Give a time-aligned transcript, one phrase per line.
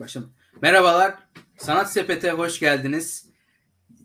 [0.00, 0.32] Başım.
[0.62, 1.14] Merhabalar.
[1.58, 3.26] Sanat Sepet'e hoş geldiniz.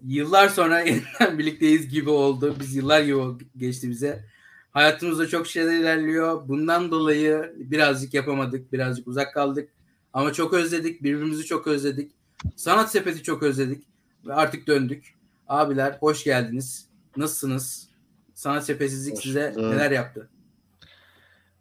[0.04, 2.55] Yıllar sonra yeniden birlikteyiz gibi oldu.
[2.60, 4.26] Biz yıllar gibi geçti bize.
[4.71, 6.47] Hayatımızda çok şeyler ilerliyor.
[6.47, 8.73] Bundan dolayı birazcık yapamadık.
[8.73, 9.69] Birazcık uzak kaldık.
[10.13, 11.03] Ama çok özledik.
[11.03, 12.12] Birbirimizi çok özledik.
[12.55, 13.83] Sanat Sepet'i çok özledik.
[14.25, 15.15] Ve artık döndük.
[15.47, 16.89] Abiler hoş geldiniz.
[17.17, 17.89] Nasılsınız?
[18.34, 20.30] Sanat Sepetsizlik Hoş size neler yaptı?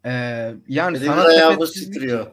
[0.05, 0.11] Ee,
[0.67, 2.31] yani Benim sanat ayağımı sepetsizlik, titriyor.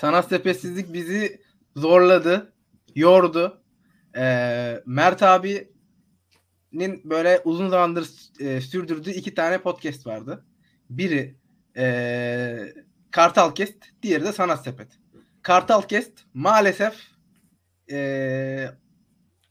[0.00, 1.40] Sanat sepetsizlik bizi
[1.76, 2.52] zorladı,
[2.94, 3.62] yordu.
[4.16, 5.70] Ee, Mert abinin
[7.04, 8.08] böyle uzun zamandır
[8.40, 10.44] e, sürdürdüğü iki tane podcast vardı.
[10.90, 11.36] Biri
[11.76, 12.72] e,
[13.10, 14.88] Kartal Kest, diğeri de Sanat Sepet.
[15.42, 16.94] Kartal Kest maalesef
[17.90, 18.70] e,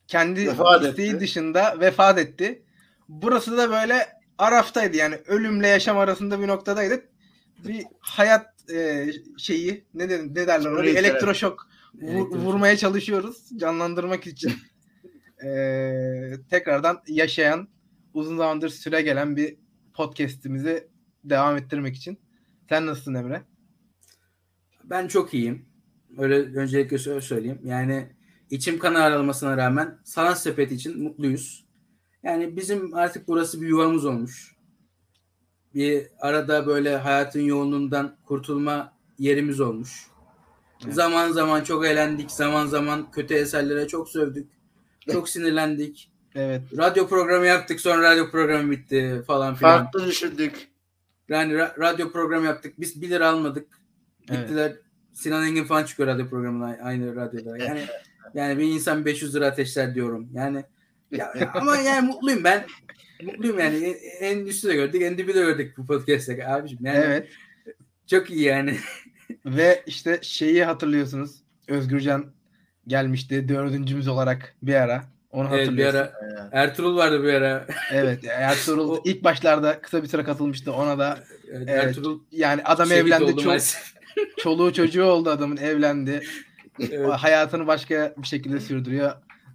[0.08, 1.20] kendi Vefat isteği etti.
[1.20, 2.64] dışında vefat etti.
[3.10, 7.02] Burası da böyle araftaydı yani ölümle yaşam arasında bir noktadaydı.
[7.68, 11.00] Bir hayat e, şeyi ne, de, ne derler Storyteller.
[11.04, 12.36] elektroşok vu- Elektroşok.
[12.46, 14.52] vurmaya çalışıyoruz canlandırmak için.
[15.46, 15.52] E,
[16.50, 17.68] tekrardan yaşayan
[18.14, 19.56] uzun zamandır süre gelen bir
[19.94, 20.88] podcast'imizi
[21.24, 22.20] devam ettirmek için.
[22.70, 23.42] Sen nasılsın Emre?
[24.84, 25.66] Ben çok iyiyim.
[26.18, 27.60] Öyle öncelikle şöyle söyleyeyim.
[27.64, 28.08] Yani
[28.50, 31.66] içim kan ağrılamasına rağmen sanat sepeti için mutluyuz.
[32.24, 34.56] Yani bizim artık burası bir yuvamız olmuş.
[35.76, 40.08] Bir arada böyle hayatın yoğunluğundan kurtulma yerimiz olmuş.
[40.84, 40.94] Evet.
[40.94, 42.32] Zaman zaman çok eğlendik.
[42.32, 44.48] Zaman zaman kötü eserlere çok sövdük.
[45.12, 46.12] Çok sinirlendik.
[46.36, 46.62] Evet.
[46.78, 49.84] Radyo programı yaptık sonra radyo programı bitti falan filan.
[49.84, 50.68] Farklı düşündük.
[51.30, 52.74] Yani ra- radyo programı yaptık.
[52.80, 53.68] Biz 1 lira almadık.
[54.30, 54.40] Evet.
[54.42, 54.76] Gittiler.
[55.14, 57.58] Sinan Engin falan çıkıyor radyo programına aynı radyoda.
[57.58, 57.86] Yani
[58.34, 60.30] yani bir insan 500 lira ateşler diyorum.
[60.34, 60.64] Yani
[61.12, 62.66] ya, ya ama yani mutluyum ben.
[63.24, 63.96] Mutluyum yani.
[64.20, 66.86] En, en üstü de gördük, en dibi de gördük bu podcast'te abiciğim.
[66.86, 67.28] Yani Evet.
[68.08, 68.78] çok iyi yani.
[69.46, 71.32] Ve işte şeyi hatırlıyorsunuz.
[71.68, 72.26] Özgürcan
[72.88, 75.04] gelmişti dördüncümüz olarak bir ara.
[75.32, 76.14] Onu Evet, bir ara
[76.52, 77.66] Ertuğrul vardı bir ara.
[77.94, 78.20] Evet.
[78.28, 80.74] Ertuğrul O- ilk başlarda kısa bir süre katılmıştı.
[80.74, 81.20] Ona da
[81.52, 83.46] Evet, Evet, Ertuğrul yani adam evlendi.
[83.46, 83.94] maalesef.
[84.38, 86.22] çoluğu çocuğu oldu adamın evlendi.
[86.92, 87.10] Evet.
[87.10, 89.12] Hayatını başka bir şekilde sürdürüyor.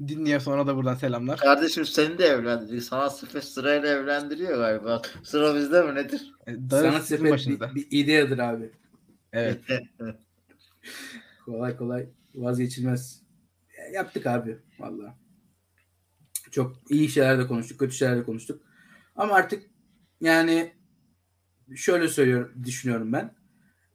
[0.09, 1.39] Dinliyor sonra da buradan selamlar.
[1.39, 2.83] Kardeşim seni de evlendirecek.
[2.83, 5.03] Sanat sepet sırayla evlendiriyor galiba.
[5.23, 6.33] Sıra bizde mi nedir?
[6.47, 7.71] E, Darı Sanat sepet başınıza.
[7.71, 8.71] bir, bir ideadır abi.
[9.33, 9.61] Evet.
[11.45, 13.23] Kolay kolay vazgeçilmez.
[13.79, 15.17] Ya, Yaptık abi valla.
[16.51, 18.63] Çok iyi şeyler de konuştuk, kötü şeyler de konuştuk.
[19.17, 19.63] Ama artık
[20.21, 20.73] yani
[21.77, 23.35] şöyle söylüyorum, düşünüyorum ben.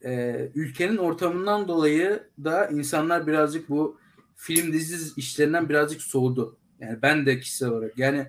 [0.06, 4.00] Ee, ülkenin ortamından dolayı da insanlar birazcık bu
[4.40, 6.58] film dizi işlerinden birazcık soğudu.
[6.80, 7.98] Yani ben de kişisel olarak.
[7.98, 8.28] Yani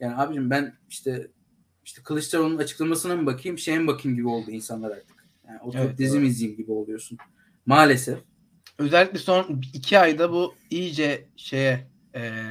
[0.00, 1.30] yani abicim ben işte
[1.84, 5.26] işte Kılıçdaroğlu'nun açıklamasına mı bakayım, şeye mi bakayım gibi oldu insanlar artık.
[5.48, 7.18] Yani oturup Evet, dizi mi izleyeyim gibi oluyorsun.
[7.66, 8.18] Maalesef.
[8.78, 12.42] Özellikle son iki ayda bu iyice şeye e,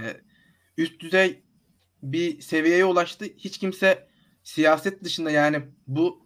[0.77, 1.43] üst düzey
[2.03, 3.25] bir seviyeye ulaştı.
[3.37, 4.07] Hiç kimse
[4.43, 6.25] siyaset dışında yani bu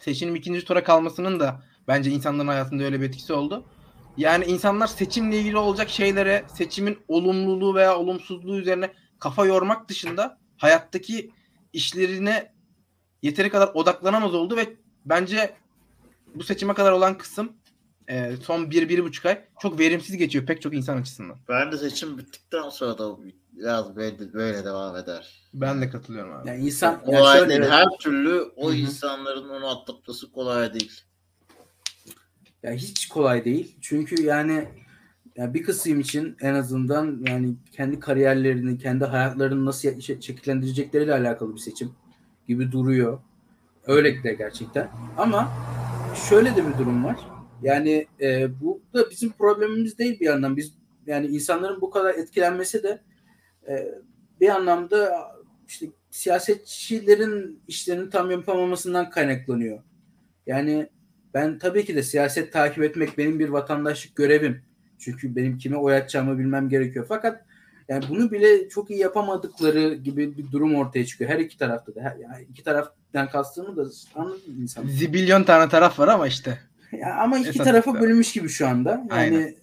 [0.00, 3.64] seçimin ikinci tura kalmasının da bence insanların hayatında öyle bir etkisi oldu.
[4.18, 11.30] Yani insanlar seçimle ilgili olacak şeylere, seçimin olumluluğu veya olumsuzluğu üzerine kafa yormak dışında hayattaki
[11.72, 12.52] işlerine
[13.22, 15.54] yeteri kadar odaklanamaz oldu ve bence
[16.34, 17.52] bu seçime kadar olan kısım
[18.08, 21.36] e, son bir, bir buçuk ay çok verimsiz geçiyor pek çok insan açısından.
[21.48, 23.16] Ben de seçim bittikten sonra da
[23.52, 25.50] biraz böyle, böyle devam eder.
[25.54, 26.48] Ben de katılıyorum abi.
[26.48, 27.68] Yani insan yani Kolay şöyle-.
[27.68, 28.76] Her türlü o Hı hı.
[28.76, 31.02] insanların onu atlatması kolay değil.
[32.62, 33.76] Ya hiç kolay değil.
[33.80, 34.68] Çünkü yani
[35.36, 41.60] ya bir kısım için en azından yani kendi kariyerlerini, kendi hayatlarını nasıl şekillendirecekleriyle alakalı bir
[41.60, 41.92] seçim
[42.48, 43.20] gibi duruyor.
[43.86, 44.88] Öyle de gerçekten.
[45.16, 45.52] Ama
[46.28, 47.16] şöyle de bir durum var.
[47.62, 50.56] Yani e, bu da bizim problemimiz değil bir yandan.
[50.56, 50.74] Biz
[51.06, 53.02] yani insanların bu kadar etkilenmesi de
[53.68, 53.94] e,
[54.40, 55.28] bir anlamda
[55.68, 59.82] işte siyasetçilerin işlerini tam yapamamasından kaynaklanıyor.
[60.46, 60.88] Yani
[61.34, 64.62] ben tabii ki de siyaset takip etmek benim bir vatandaşlık görevim.
[64.98, 67.06] Çünkü benim kime oy atacağımı bilmem gerekiyor.
[67.08, 67.44] Fakat
[67.88, 71.30] yani bunu bile çok iyi yapamadıkları gibi bir durum ortaya çıkıyor.
[71.30, 72.00] Her iki tarafta da.
[72.00, 74.86] Her, yani iki taraftan kastımı da anladın insan?
[74.86, 76.58] Zibilyon tane taraf var ama işte.
[76.92, 78.06] Ya ama iki Esas tarafa itibariyle.
[78.06, 78.90] bölünmüş gibi şu anda.
[78.90, 79.54] Yani Aynen.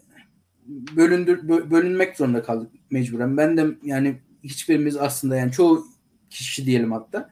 [0.67, 3.37] bölündür bö- bölünmek zorunda kaldık mecburen.
[3.37, 5.85] Ben de yani hiçbirimiz aslında yani çoğu
[6.29, 7.29] kişi diyelim hatta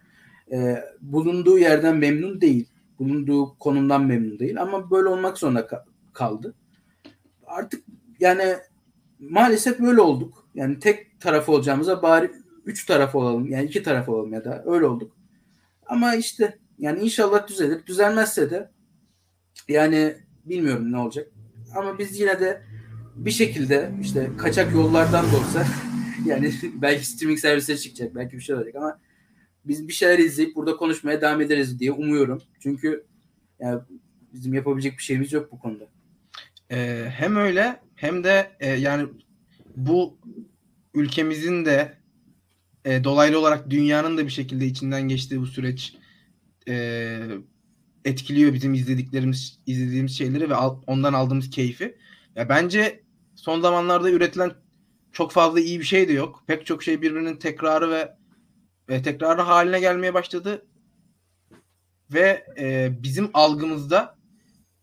[0.52, 2.68] e, bulunduğu yerden memnun değil.
[3.00, 6.56] Bulunduğu konumdan memnun değil ama böyle olmak zorunda ka- kaldı.
[7.46, 7.84] Artık
[8.20, 8.56] yani
[9.20, 10.48] maalesef böyle olduk.
[10.56, 12.32] Yani tek taraf olacağımıza bari
[12.66, 13.48] üç taraf olalım.
[13.52, 15.16] Yani iki taraf olalım ya da öyle olduk.
[15.86, 17.86] Ama işte yani inşallah düzelir.
[17.86, 18.72] Düzelmezse de
[19.68, 20.16] yani
[20.46, 21.28] bilmiyorum ne olacak.
[21.76, 22.62] Ama biz yine de
[23.16, 25.66] bir şekilde işte kaçak yollardan da olsa
[26.26, 29.00] yani belki streaming servisleri çıkacak belki bir şey olacak ama
[29.66, 32.42] biz bir şeyler izleyip burada konuşmaya devam ederiz diye umuyorum.
[32.60, 33.06] Çünkü
[33.60, 33.82] yani
[34.34, 35.88] bizim yapabilecek bir şeyimiz yok bu konuda.
[36.72, 39.08] Ee, hem öyle hem de e, yani
[39.76, 40.18] bu
[40.94, 41.98] ülkemizin de
[42.86, 45.96] e, dolaylı olarak dünyanın da bir şekilde içinden geçtiği bu süreç
[46.68, 47.20] e,
[48.06, 51.98] etkiliyor bizim izlediklerimiz izlediğimiz şeyleri ve al, ondan aldığımız keyfi.
[52.36, 53.04] Ya bence
[53.36, 54.52] son zamanlarda üretilen
[55.12, 56.44] çok fazla iyi bir şey de yok.
[56.48, 58.16] Pek çok şey birbirinin tekrarı ve,
[58.90, 60.66] ve tekrarı haline gelmeye başladı.
[62.14, 64.18] Ve e, bizim algımızda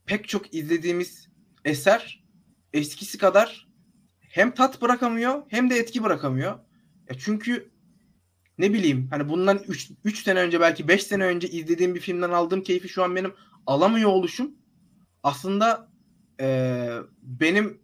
[0.07, 1.29] pek çok izlediğimiz
[1.65, 2.25] eser
[2.73, 3.69] eskisi kadar
[4.21, 6.59] hem tat bırakamıyor hem de etki bırakamıyor.
[7.09, 7.71] Ya çünkü
[8.59, 12.31] ne bileyim hani bundan 3 3 sene önce belki 5 sene önce izlediğim bir filmden
[12.31, 13.35] aldığım keyfi şu an benim
[13.67, 14.55] alamıyor oluşum
[15.23, 15.89] aslında
[16.41, 16.89] e,
[17.23, 17.81] benim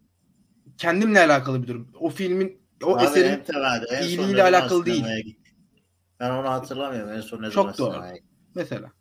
[0.78, 1.88] kendimle alakalı bir durum.
[2.00, 5.04] O filmin o Abi eserin en temelde, en iyiliğiyle alakalı değil.
[6.20, 7.12] Ben onu hatırlamıyorum.
[7.12, 7.90] En son ne Çok zaman doğru.
[7.90, 8.30] sinemaya gittik?
[8.54, 8.92] mesela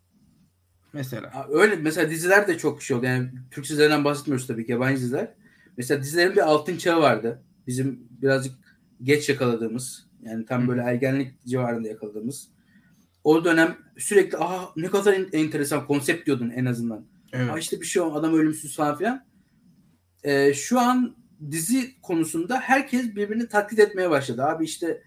[0.92, 3.06] mesela Ha, Öyle mesela diziler de çok şey oldu.
[3.06, 5.34] Yani Türk dizilerinden bahsetmiyoruz tabii ki yabancı diziler.
[5.76, 7.42] Mesela dizilerin bir altın çağı vardı.
[7.66, 8.54] Bizim birazcık
[9.02, 12.48] geç yakaladığımız yani tam böyle ergenlik civarında yakaladığımız.
[13.24, 17.04] O dönem sürekli aha ne kadar en- enteresan konsept diyordun en azından.
[17.32, 17.50] evet.
[17.50, 19.24] Aa işte bir şey o adam ölümsüz falan filan.
[20.24, 21.16] Ee, şu an
[21.50, 24.44] dizi konusunda herkes birbirini taklit etmeye başladı.
[24.44, 25.02] Abi işte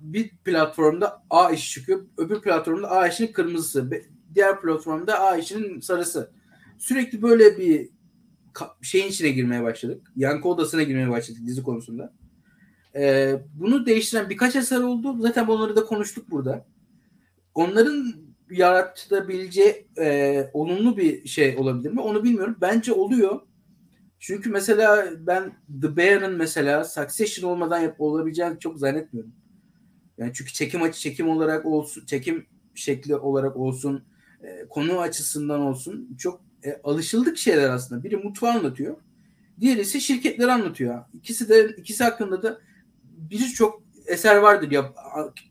[0.00, 2.06] bir platformda A işi çıkıyor.
[2.16, 3.90] Öbür platformda A işinin kırmızısı.
[4.34, 6.30] Diğer platformda A işinin sarısı.
[6.78, 7.88] Sürekli böyle bir
[8.82, 10.12] şeyin içine girmeye başladık.
[10.16, 12.12] Yankı odasına girmeye başladık dizi konusunda.
[12.94, 15.16] Ee, bunu değiştiren birkaç eser oldu.
[15.20, 16.66] Zaten onları da konuştuk burada.
[17.54, 18.14] Onların
[18.50, 22.00] yaratabileceği e, olumlu bir şey olabilir mi?
[22.00, 22.56] Onu bilmiyorum.
[22.60, 23.40] Bence oluyor.
[24.18, 25.52] Çünkü mesela ben
[25.82, 29.32] The Bear'ın mesela Succession olmadan yap olabileceğini çok zannetmiyorum.
[30.20, 34.04] Yani çünkü çekim açı çekim olarak olsun, çekim şekli olarak olsun,
[34.42, 38.04] e, konu açısından olsun çok e, alışıldık şeyler aslında.
[38.04, 38.96] Biri mutfağı anlatıyor.
[39.60, 41.04] Diğeri ise şirketleri anlatıyor.
[41.14, 42.60] İkisi de ikisi hakkında da
[43.04, 44.92] birçok eser vardır ya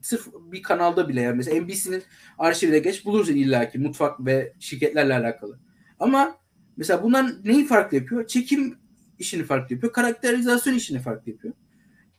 [0.02, 2.04] sırf bir kanalda bile yani mesela NBC'nin
[2.38, 5.60] arşivine geç bulursun illaki mutfak ve şirketlerle alakalı.
[6.00, 6.36] Ama
[6.78, 8.28] mesela bunlar neyi farklı yapıyor?
[8.28, 8.78] Çekim
[9.20, 9.94] işini farklı yapıyor.
[9.94, 11.54] Karakterizasyon işini farklı yapıyor.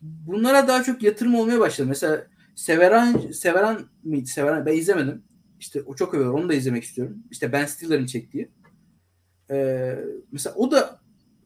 [0.01, 1.89] Bunlara daha çok yatırım olmaya başladı.
[1.89, 4.27] Mesela Severan Severan mıydı?
[4.27, 5.23] Severan ben izlemedim.
[5.61, 6.35] İşte o çok övüyor.
[6.35, 7.19] Onu da izlemek istiyorum.
[7.31, 8.51] İşte Ben Stiller'ın çektiği.
[9.51, 9.99] Ee,
[10.33, 11.01] mesela o da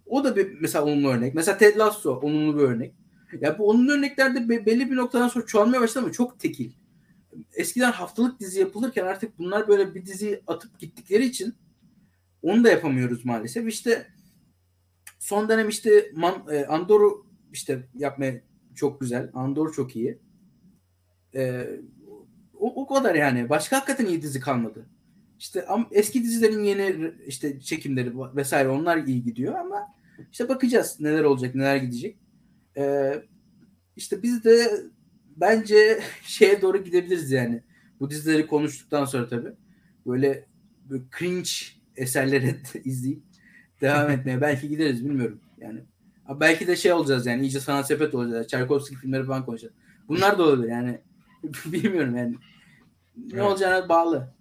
[0.06, 1.34] o da bir mesela olumlu örnek.
[1.34, 2.94] Mesela Ted Lasso olumlu bir örnek.
[3.40, 6.72] Ya bu onun örneklerde be- belli bir noktadan sonra çoğalmaya başladı ama çok tekil.
[7.54, 11.54] Eskiden haftalık dizi yapılırken artık bunlar böyle bir dizi atıp gittikleri için
[12.42, 13.68] onu da yapamıyoruz maalesef.
[13.68, 14.06] İşte
[15.18, 18.40] son dönem işte Man, e, Andor'u işte yapmaya
[18.74, 19.30] çok güzel.
[19.34, 20.18] Andor çok iyi.
[21.34, 21.66] E,
[22.60, 23.48] o, o kadar yani.
[23.48, 24.86] Başka hakikaten iyi dizi kalmadı.
[25.38, 29.94] İşte am- eski dizilerin yeni işte çekimleri vesaire onlar iyi gidiyor ama
[30.32, 32.16] işte bakacağız neler olacak, neler gidecek.
[32.76, 33.22] Ee,
[33.96, 34.80] işte biz de
[35.36, 37.62] bence şeye doğru gidebiliriz yani.
[38.00, 39.52] Bu dizileri konuştuktan sonra tabii.
[40.06, 40.46] Böyle,
[40.90, 41.50] böyle cringe
[41.96, 43.22] eserleri izleyip
[43.80, 45.40] devam etmeye belki gideriz bilmiyorum.
[45.58, 45.80] Yani
[46.26, 48.48] Ama belki de şey olacağız yani iyice sanat sepet olacağız.
[48.48, 49.74] Çaykovski filmleri falan konuşacağız.
[50.08, 51.00] Bunlar da olabilir yani.
[51.72, 52.36] bilmiyorum yani.
[53.16, 53.42] Ne Evet.
[53.42, 54.34] olacağına bağlı.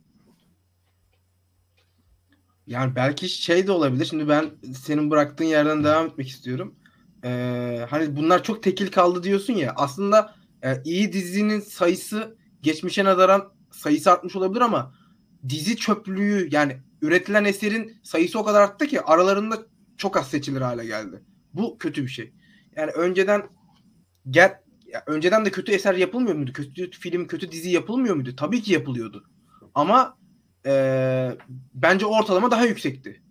[2.68, 4.06] Yani belki şey de olabilir.
[4.06, 4.46] Şimdi ben
[4.78, 6.76] senin bıraktığın yerden devam etmek istiyorum.
[7.24, 9.74] Ee, hani bunlar çok tekil kaldı diyorsun ya.
[9.76, 14.96] Aslında e, iyi dizinin sayısı geçmişe nazaran sayısı artmış olabilir ama
[15.50, 19.58] dizi çöplüğü yani üretilen eserin sayısı o kadar arttı ki aralarında
[19.98, 21.24] çok az seçilir hale geldi.
[21.54, 22.34] Bu kötü bir şey.
[22.76, 23.44] Yani önceden
[24.30, 24.62] gel
[24.94, 26.54] ya önceden de kötü eser yapılmıyor muydu?
[26.54, 28.36] Kötü film, kötü dizi yapılmıyor muydu?
[28.36, 29.30] Tabii ki yapılıyordu.
[29.76, 30.18] Ama
[30.66, 30.72] e,
[31.74, 33.22] bence ortalama daha yüksekti.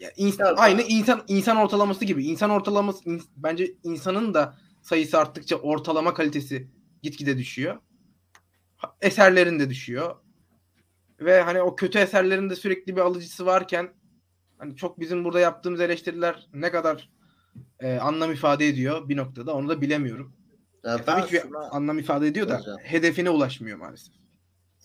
[0.00, 2.26] Ya insan, aynı insan insan ortalaması gibi.
[2.26, 6.68] İnsan ortalaması in- bence insanın da sayısı arttıkça ortalama kalitesi
[7.02, 7.76] gitgide düşüyor.
[9.00, 10.16] Eserlerin de düşüyor.
[11.20, 13.94] Ve hani o kötü eserlerin de sürekli bir alıcısı varken
[14.58, 17.10] hani çok bizim burada yaptığımız eleştiriler ne kadar
[17.80, 20.37] e, anlam ifade ediyor bir noktada onu da bilemiyorum.
[20.84, 22.78] Ya tabii ki şuna- anlam ifade ediyor da Hocam.
[22.78, 24.14] hedefine ulaşmıyor maalesef.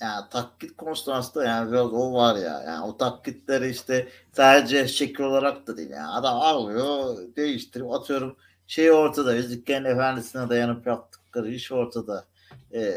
[0.02, 0.72] Ya taklit
[1.08, 2.64] aslında yani biraz o var ya.
[2.68, 5.90] Yani o taklitleri işte sadece şekil olarak da değil.
[5.90, 9.36] Yani adam alıyor, değiştirip atıyorum şey ortada.
[9.36, 12.26] Yüzüklerin Efendisi'ne dayanıp yaptıkları iş ortada.
[12.74, 12.94] Ee,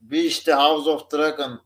[0.00, 1.60] bir işte House of Dragon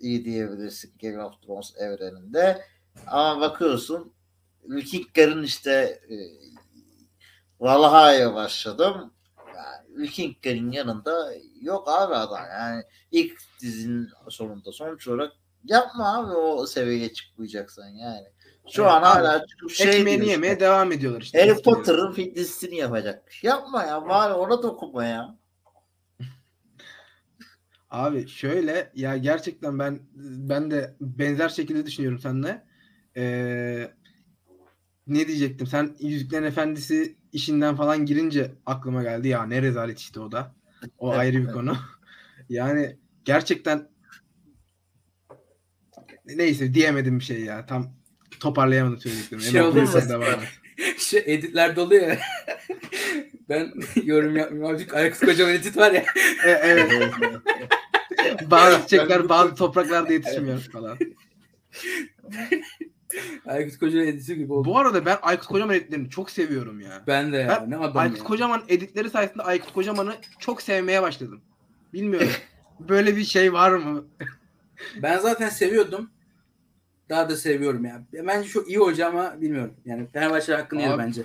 [0.00, 2.64] iyi diyebilirsin Game of Thrones evreninde.
[3.06, 4.12] Ama bakıyorsun
[4.64, 6.16] Vikinglerin işte e,
[7.60, 9.12] Valhalla'ya başladım.
[9.94, 12.44] Yani Vikinglerin yanında yok abi adam.
[12.50, 15.32] Yani ilk dizinin sonunda sonuç olarak
[15.64, 18.26] yapma abi o seviyeye çıkmayacaksan yani.
[18.70, 20.64] Şu Evet, an hala çıkıp şey Ekmeğini diyor yemeye işte.
[20.64, 21.40] devam ediyorlar işte.
[21.40, 23.44] Harry Potter'ın fitnessini yapacakmış.
[23.44, 25.36] Yapma ya bari ona dokunma ya.
[27.90, 32.64] Abi şöyle ya gerçekten ben ben de benzer şekilde düşünüyorum seninle.
[33.16, 33.90] Ee,
[35.06, 35.66] ne diyecektim?
[35.66, 40.54] Sen Yüzüklerin Efendisi işinden falan girince aklıma geldi ya ne rezalet işte o da.
[40.98, 41.76] O ayrı bir konu.
[42.48, 43.88] Yani gerçekten
[46.24, 47.66] neyse diyemedim bir şey ya.
[47.66, 47.94] Tam
[48.40, 49.42] toparlayamadım söylediklerimi.
[49.42, 49.60] Şey
[50.22, 50.38] et.
[50.98, 52.18] Şey editlerde oluyor ya.
[53.48, 53.72] ben
[54.04, 54.74] yorum yapmıyorum.
[54.74, 56.04] Azıcık Aykut Kocaman edit var ya.
[56.46, 56.92] E, evet.
[58.46, 60.98] bazı çiçekler bazı topraklarda yetişmiyor falan.
[63.46, 64.68] Aykut Kocaman editi gibi oldu.
[64.68, 67.02] Bu arada ben Aykut Kocaman editlerini çok seviyorum ya.
[67.06, 67.48] Ben de ya.
[67.62, 68.24] Ben ne adam Aykut ya.
[68.24, 71.40] Kocaman editleri sayesinde Aykut Kocaman'ı çok sevmeye başladım.
[71.92, 72.28] Bilmiyorum.
[72.80, 74.04] Böyle bir şey var mı?
[75.02, 76.10] Ben zaten seviyordum.
[77.08, 78.02] Daha da seviyorum ya.
[78.12, 79.74] Bence çok iyi hoca ama bilmiyorum.
[79.84, 81.22] Yani Fenerbahçe hakkını Abi, bence.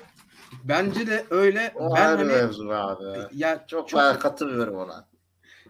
[0.63, 1.73] Bence de öyle.
[1.75, 3.03] O ben hani mevzu abi.
[3.33, 5.07] ya Çok, çok, ben katılıyorum ona.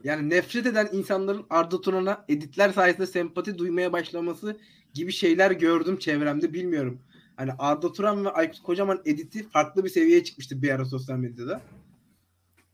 [0.03, 4.57] yani nefret eden insanların Arda Turan'a editler sayesinde sempati duymaya başlaması
[4.99, 6.99] gibi şeyler gördüm çevremde bilmiyorum.
[7.35, 11.61] Hani Arda Turan ve Aykut Kocaman editi farklı bir seviyeye çıkmıştı bir ara sosyal medyada.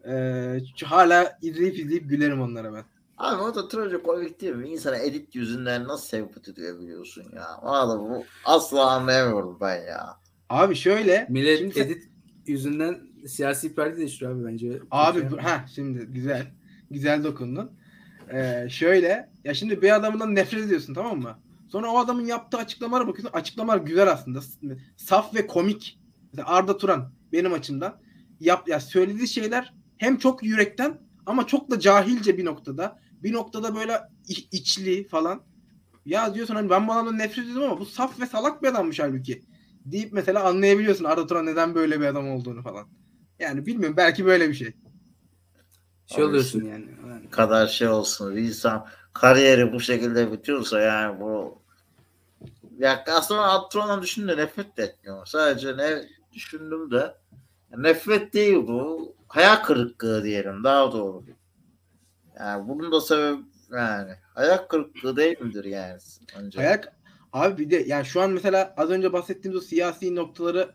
[0.07, 2.83] Ee, hala izleyip izleyip gülerim onlara ben.
[3.17, 4.69] Abi o da Troja komik değil mi?
[4.69, 7.45] İnsana edit yüzünden nasıl sempati duyabiliyorsun ya?
[7.63, 10.17] Valla bu asla anlayamıyorum ben ya.
[10.49, 12.09] Abi şöyle Millet şimdi sen- edit
[12.45, 14.79] yüzünden siyasi parti değiştiriyor abi bence.
[14.91, 16.47] Abi şey- ha şimdi güzel.
[16.91, 17.71] Güzel dokundun.
[18.33, 21.39] Ee, şöyle ya şimdi bir adamdan nefret ediyorsun tamam mı?
[21.75, 23.37] Sonra o adamın yaptığı açıklamalara bakıyorsun.
[23.37, 24.39] Açıklamalar güzel aslında.
[24.97, 25.99] Saf ve komik.
[26.31, 28.01] Mesela Arda Turan benim açımdan
[28.39, 32.99] yap ya söylediği şeyler hem çok yürekten ama çok da cahilce bir noktada.
[33.23, 35.41] Bir noktada böyle iç- içli falan.
[36.05, 38.99] Ya diyorsun hani ben bu adamdan nefret ediyorum ama bu saf ve salak bir adammış
[38.99, 39.41] halbuki.
[39.85, 42.87] Deyip mesela anlayabiliyorsun Arda Turan neden böyle bir adam olduğunu falan.
[43.39, 44.73] Yani bilmiyorum belki böyle bir şey.
[46.05, 46.65] Şey Abi oluyorsun.
[46.65, 48.35] Yani kadar şey olsun.
[48.35, 51.64] Bir insan kariyeri bu şekilde bitiyorsa yani bu
[52.79, 55.23] ya aslında Atron'dan düşündüğümde nefret de etmiyorum.
[55.27, 56.03] Sadece ne
[56.33, 57.15] düşündüm de
[57.77, 59.15] nefret değil bu.
[59.27, 61.23] Hayal kırıklığı diyelim daha doğru.
[62.39, 63.41] Yani bunun da sebebi
[63.71, 65.99] yani hayal kırıklığı değil midir yani?
[66.37, 66.59] Önce.
[66.59, 66.93] Ayak
[67.33, 70.69] abi bir de yani şu an mesela az önce bahsettiğimiz o siyasi noktaları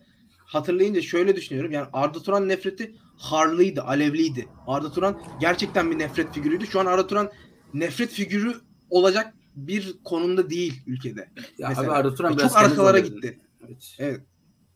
[0.45, 1.73] hatırlayınca şöyle düşünüyorum.
[1.73, 4.49] Yani Arda Turan nefreti harlıydı, alevliydi.
[4.67, 6.67] Arda Turan gerçekten bir nefret figürüydü.
[6.67, 7.31] Şu an Arda Turan
[7.75, 8.55] nefret figürü
[8.91, 11.29] olacak bir konumda değil ülkede.
[11.59, 11.87] ya Mesela.
[11.89, 13.41] abi Arda Turan biraz çok arkalara gitti.
[13.69, 13.97] Evet.
[13.99, 14.21] Evet.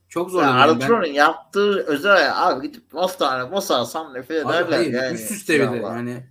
[0.09, 0.47] Çok zorladı.
[0.49, 0.79] yani.
[0.79, 5.13] Ben- Artron'un yaptığı özel abi gidip Mostane Mosa alsam nefret Abi ederler hayır, yani.
[5.15, 6.23] üst üste bir de yani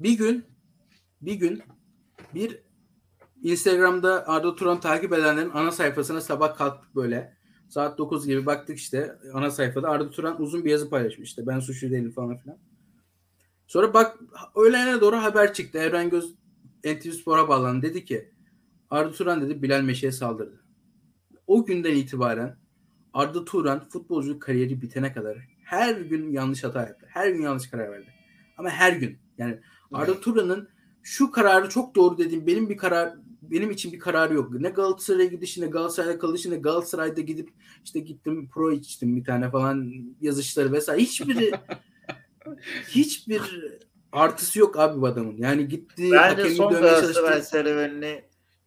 [0.00, 0.44] bir gün
[1.22, 1.62] bir gün
[2.34, 2.58] bir
[3.42, 7.36] Instagram'da Arda Turan takip edenlerin ana sayfasına sabah kalktık böyle
[7.68, 11.60] saat 9 gibi baktık işte ana sayfada Arda Turan uzun bir yazı paylaşmış işte ben
[11.60, 12.58] suçlu değilim falan filan.
[13.66, 14.18] Sonra bak
[14.56, 15.78] öğlene doğru haber çıktı.
[15.78, 16.34] Evren Göz
[16.84, 17.86] NTV Spor'a bağlandı.
[17.86, 18.30] Dedi ki
[18.90, 20.64] Arda Turan dedi Bilal Meşe'ye saldırdı.
[21.46, 22.56] O günden itibaren
[23.12, 27.06] Arda Turan futbolculuk kariyeri bitene kadar her gün yanlış hata yaptı.
[27.10, 28.14] Her gün yanlış karar verdi.
[28.56, 29.18] Ama her gün.
[29.38, 29.60] Yani
[29.92, 30.68] Arda Turan'ın
[31.02, 34.52] şu kararı çok doğru dediğim benim bir karar benim için bir kararı yok.
[34.52, 37.50] Ne Galatasaray'a gidişinde, Galatasaray'da kalışında, Galatasaray'da gidip
[37.84, 41.02] işte gittim pro içtim bir tane falan yazışları vesaire.
[41.02, 41.52] Hiçbiri
[42.88, 43.42] hiçbir
[44.12, 45.36] artısı yok abi bu adamın.
[45.36, 48.24] Yani gittiği Bence hakemi son dövmeye Galatasaray serüvenini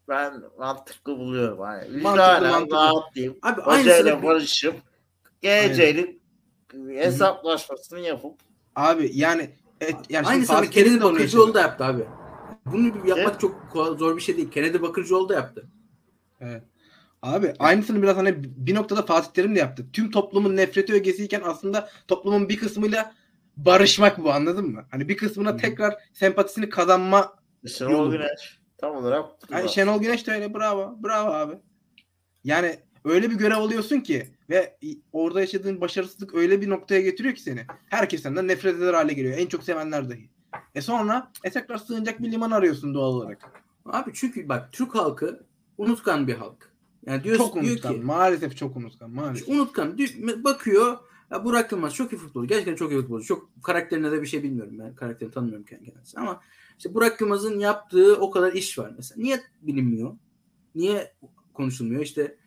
[0.09, 1.59] ben mantıklı buluyorum.
[1.59, 2.75] Hani Mantıklı, mantıklı.
[2.75, 4.75] rahatlayıp Abi hocayla aynısını barışıp
[5.41, 6.19] geleceğini
[6.87, 8.39] hesaplaşmasını yapıp
[8.75, 9.49] Abi yani
[9.81, 12.03] et, yani Fatih Terim Kennedy de onu Bakırcıoğlu da yaptı abi.
[12.65, 13.39] Bunu yapmak Evet.
[13.39, 14.51] çok zor bir şey değil.
[14.51, 15.67] Kennedy Bakırcıoğlu da yaptı.
[16.41, 16.63] Evet.
[17.21, 19.85] Abi aynısını biraz hani bir noktada Fatih Terim de yaptı.
[19.93, 23.13] Tüm toplumun nefreti ögesiyken aslında toplumun bir kısmıyla
[23.57, 24.85] barışmak bu anladın mı?
[24.91, 27.35] Hani bir kısmına tekrar sempatisini kazanma.
[27.67, 28.11] Şenol Yolu.
[28.11, 29.25] Güneş tam olarak.
[29.51, 30.97] Yani Şenol Güneş de öyle bravo.
[31.03, 31.53] Bravo abi.
[32.43, 34.77] Yani öyle bir görev alıyorsun ki ve
[35.13, 37.65] orada yaşadığın başarısızlık öyle bir noktaya getiriyor ki seni.
[37.89, 39.37] Herkes senden nefret eder hale geliyor.
[39.37, 40.29] En çok sevenler dahi.
[40.75, 43.63] E sonra e tekrar sığınacak bir liman arıyorsun doğal olarak.
[43.85, 45.43] Abi çünkü bak Türk halkı
[45.77, 46.71] unutkan bir halk.
[47.05, 47.93] Yani diyor, Çok diyor unutkan.
[47.93, 49.11] ki Maalesef çok unutkan.
[49.11, 49.49] Maalesef.
[49.49, 50.97] unutkan Diyor- bakıyor
[51.31, 52.47] ya Burak Yılmaz çok iyi futbolcu.
[52.47, 53.25] Gerçekten çok iyi futbolcu.
[53.25, 54.95] Çok karakterine de bir şey bilmiyorum ben.
[54.95, 56.19] Karakterini tanımıyorum kendi kendisi.
[56.19, 56.41] Ama
[56.77, 59.21] işte Burak Yılmaz'ın yaptığı o kadar iş var mesela.
[59.21, 60.15] Niye bilinmiyor?
[60.75, 61.13] Niye
[61.53, 62.01] konuşulmuyor?
[62.01, 62.37] İşte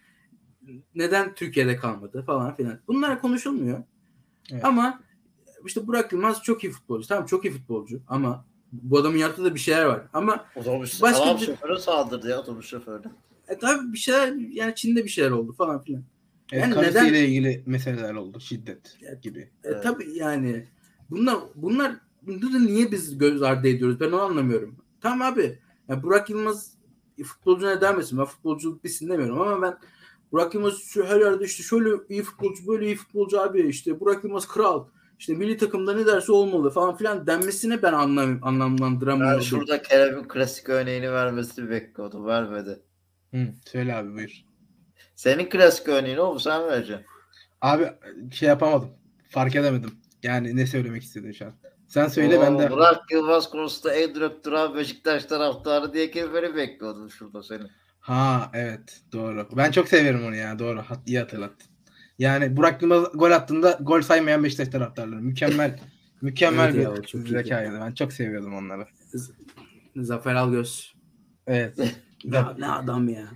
[0.95, 2.79] neden Türkiye'de kalmadı falan filan.
[2.88, 3.83] Bunlar konuşulmuyor.
[4.53, 4.64] Evet.
[4.64, 5.00] Ama
[5.67, 7.09] işte Burak Yılmaz çok iyi futbolcu.
[7.09, 10.03] Tamam çok iyi futbolcu ama bu adamın yaptığı da bir şeyler var.
[10.12, 13.03] Ama Otobüs Başka adam bir- şoförü saldırdı ya otobüs şoförü.
[13.49, 16.03] e, tabii bir şeyler yani Çin'de bir şeyler oldu falan filan.
[16.53, 18.41] Yani neden- ilgili meseleler oldu.
[18.41, 19.41] Şiddet gibi.
[19.41, 19.83] E, Evet.
[19.83, 20.65] tabii yani
[21.11, 24.01] bunlar bunlar bunları niye biz göz ardı ediyoruz?
[24.01, 24.77] Ben onu anlamıyorum.
[25.01, 25.59] Tamam abi.
[25.89, 26.75] Ya Burak Yılmaz
[27.25, 28.19] futbolcuna devam etsin.
[28.19, 29.79] Ben futbolculuk bitsin demiyorum ama ben
[30.33, 34.25] Burak Yılmaz şu her yerde işte şöyle iyi futbolcu böyle iyi futbolcu abi işte Burak
[34.25, 39.43] Yılmaz kral işte milli takımda ne derse olmalı falan filan denmesine ben anlam Ben anlamlandıramıyorum.
[39.43, 42.27] şurada Kerem'in klasik örneğini vermesini bekliyordum.
[42.27, 42.83] Vermedi.
[43.35, 44.45] Hı, söyle abi buyur.
[45.16, 46.40] Senin klasik örneğini o mu?
[46.40, 47.06] Sen vereceksin.
[47.61, 47.92] Abi
[48.33, 48.90] şey yapamadım.
[49.30, 49.90] Fark edemedim.
[50.23, 51.52] Yani ne söylemek istedin şu an.
[51.88, 52.71] Sen söyle Oo, ben de.
[52.71, 57.71] Burak Yılmaz konusunda en duran Beşiktaş taraftarı diye kelimeleri bekliyordum şurada senin.
[58.00, 59.49] Ha evet doğru.
[59.56, 60.78] Ben çok severim onu ya doğru.
[60.83, 61.68] Hat, iyi hatırlattın.
[62.18, 65.21] Yani Burak Yılmaz gol attığında gol saymayan Beşiktaş taraftarları.
[65.21, 65.80] Mükemmel.
[66.23, 67.28] Mükemmel Evet ya, bir iyi.
[67.28, 67.80] zekaydı.
[67.80, 68.87] Ben çok seviyordum onları.
[69.97, 70.94] Zafer Algöz.
[71.47, 71.78] Evet.
[72.25, 73.26] Ne, ne adam ya.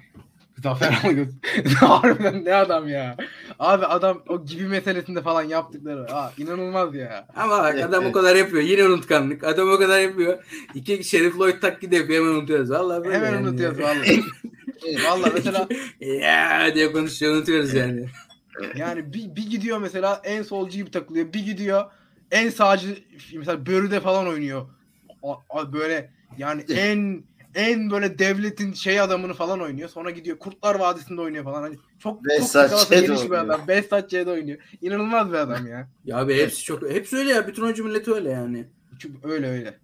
[0.62, 1.28] Zafer Algöz.
[1.80, 3.16] Harbiden ne adam ya.
[3.58, 6.14] Abi adam o gibi meselesinde falan yaptıkları.
[6.14, 7.26] Aa, inanılmaz ya.
[7.36, 8.14] Ama bak Evet, adam o evet.
[8.14, 8.62] kadar yapıyor.
[8.62, 9.44] Yine unutkanlık.
[9.44, 10.44] Adam o kadar yapıyor.
[10.74, 12.24] İki Şerif Lloyd taklidi yapıyor.
[12.24, 12.70] Hemen unutuyoruz.
[12.70, 13.48] Vallahi böyle Hemen yani.
[13.48, 14.22] unutuyoruz vallahi.
[15.08, 15.68] vallahi mesela
[16.00, 18.06] ya diye konuşuyor unutuyoruz yani.
[18.76, 21.32] Yani bir, bir gidiyor mesela en solcu gibi takılıyor.
[21.32, 21.84] Bir gidiyor
[22.30, 22.98] en sağcı
[23.34, 24.66] mesela Börü'de falan oynuyor.
[25.22, 27.22] A- a- böyle yani en
[27.54, 29.88] en böyle devletin şey adamını falan oynuyor.
[29.88, 31.62] Sonra gidiyor Kurtlar Vadisi'nde oynuyor falan.
[31.62, 33.68] Hani çok Behzat çok Ç'de geniş bir adam.
[33.68, 34.58] Behzat Ç'de oynuyor.
[34.80, 35.88] İnanılmaz bir adam ya.
[36.04, 37.46] Ya abi hepsi çok hepsi öyle ya.
[37.48, 38.68] Bütün oyuncu milleti öyle yani.
[39.22, 39.78] Öyle öyle.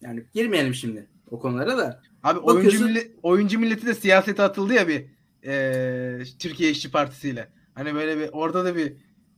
[0.00, 2.02] Yani girmeyelim şimdi o konulara da.
[2.22, 5.04] Abi Bakıyorsun- oyuncu, millet, oyuncu milleti de siyasete atıldı ya bir
[5.42, 7.48] eee, Türkiye İşçi Partisi ile.
[7.74, 8.92] Hani böyle bir orada da bir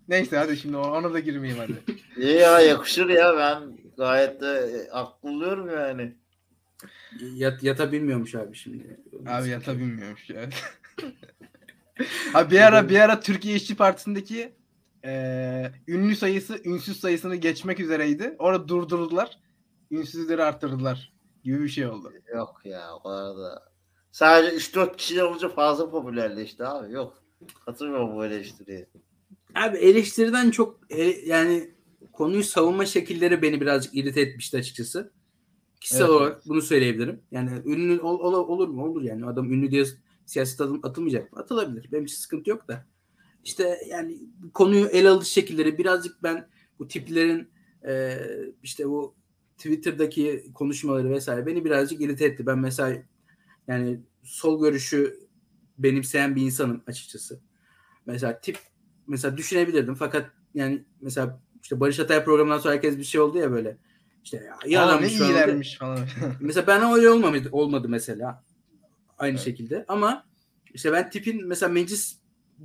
[0.09, 1.97] neyse hadi şimdi ona da girmeyeyim hadi.
[2.23, 6.17] İyi ya yakışır ya ben gayet de e, haklı buluyorum yani.
[7.21, 9.01] Yat, yata bilmiyormuş abi şimdi.
[9.27, 10.49] Abi yata bilmiyormuş ya.
[12.35, 14.53] Abi bir ara bir ara Türkiye İşçi Partisi'ndeki
[15.05, 18.37] eee, ünlü sayısı ünsüz sayısını geçmek üzereydi.
[18.39, 19.39] Orada durdurdular.
[19.91, 21.13] Ünsüzleri arttırdılar
[21.45, 22.13] gibi bir şey oldu.
[22.35, 23.63] Yok ya o kadar da.
[24.13, 26.93] Sadece 3-4 kişi olunca fazla popülerleşti abi.
[26.93, 27.23] Yok.
[27.67, 28.87] Katılmıyorum bu eleştiriye.
[29.55, 31.71] Abi eleştiriden çok e, yani
[32.13, 35.13] konuyu savunma şekilleri beni birazcık irite etmişti açıkçası.
[35.81, 37.21] Kişisel Evet, olarak bunu söyleyebilirim.
[37.31, 38.85] Yani ünlü ol, ol- olur mu?
[38.85, 39.27] Olur yani.
[39.27, 39.85] Adam ünlü diye
[40.27, 41.39] siyaset adım, atılmayacak mı?
[41.39, 41.93] Atılabilir.
[41.93, 42.87] Benim için sıkıntı yok da.
[43.45, 44.19] İşte yani
[44.55, 47.49] konuyu ele alış şekilleri birazcık ben bu tiplerin
[47.87, 48.19] e,
[48.63, 49.15] işte bu
[49.57, 52.47] Twitter'daki konuşmaları vesaire beni birazcık irite etti.
[52.47, 53.03] Ben mesela
[53.69, 55.21] yani sol görüşü
[55.79, 57.41] benimseyen bir insanım açıkçası.
[58.07, 58.59] Mesela tip
[59.07, 63.51] mesela düşünebilirdim fakat yani mesela işte Barış Atay programından sonra herkes bir şey oldu ya
[63.53, 63.79] böyle.
[64.29, 65.99] İşte ya, iyi Aa, ne iyilermiş falan.
[66.41, 68.45] Mesela ben öyle olmadı, olmadı mesela.
[69.19, 69.85] Aynı şekilde.
[69.89, 70.25] Ama
[70.75, 72.19] işte ben tipin mesela meclis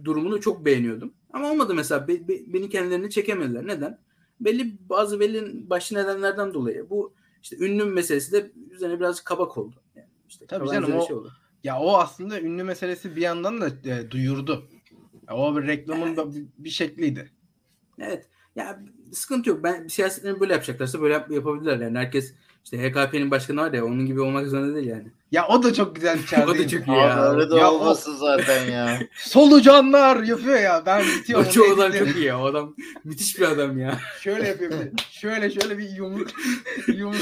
[0.04, 1.14] durumunu çok beğeniyordum.
[1.34, 2.08] Ama olmadı mesela.
[2.08, 3.68] Be- be- beni kendilerini çekemediler.
[3.68, 4.00] Neden?
[4.40, 6.90] Belli bazı belli başlı nedenlerden dolayı.
[6.90, 9.76] Bu işte ünlü meselesi de üzerine biraz kabak oldu.
[9.96, 11.32] Yani işte Tabii canım, o- şey oldu.
[11.64, 14.70] Ya o aslında ünlü meselesi bir yandan da e, duyurdu.
[15.30, 17.32] Ya o bir reklamın da bir, bir şekliydi.
[18.00, 18.30] Evet.
[18.56, 18.80] Ya
[19.14, 19.64] sıkıntı yok.
[19.64, 21.78] Ben siyasetlerini böyle yapacaklarsa böyle yap- yapabilirler.
[21.80, 25.12] Yani herkes işte HKP'nin başkanı var ya onun gibi olmak zorunda değil yani.
[25.32, 27.32] Ya o da çok güzel bir çağrı O da çok iyi Abi ya.
[27.32, 29.00] öyle de Ya o- zaten ya.
[29.16, 30.84] Solucanlar yapıyor ya.
[30.86, 31.46] Ben bitiyorum.
[31.50, 32.40] O çok onu adam çok iyi ya.
[32.42, 34.00] O adam müthiş bir adam ya.
[34.22, 34.72] Şöyle yapıyor.
[35.12, 36.28] Şöyle şöyle bir yumruk.
[36.88, 37.22] yumruk.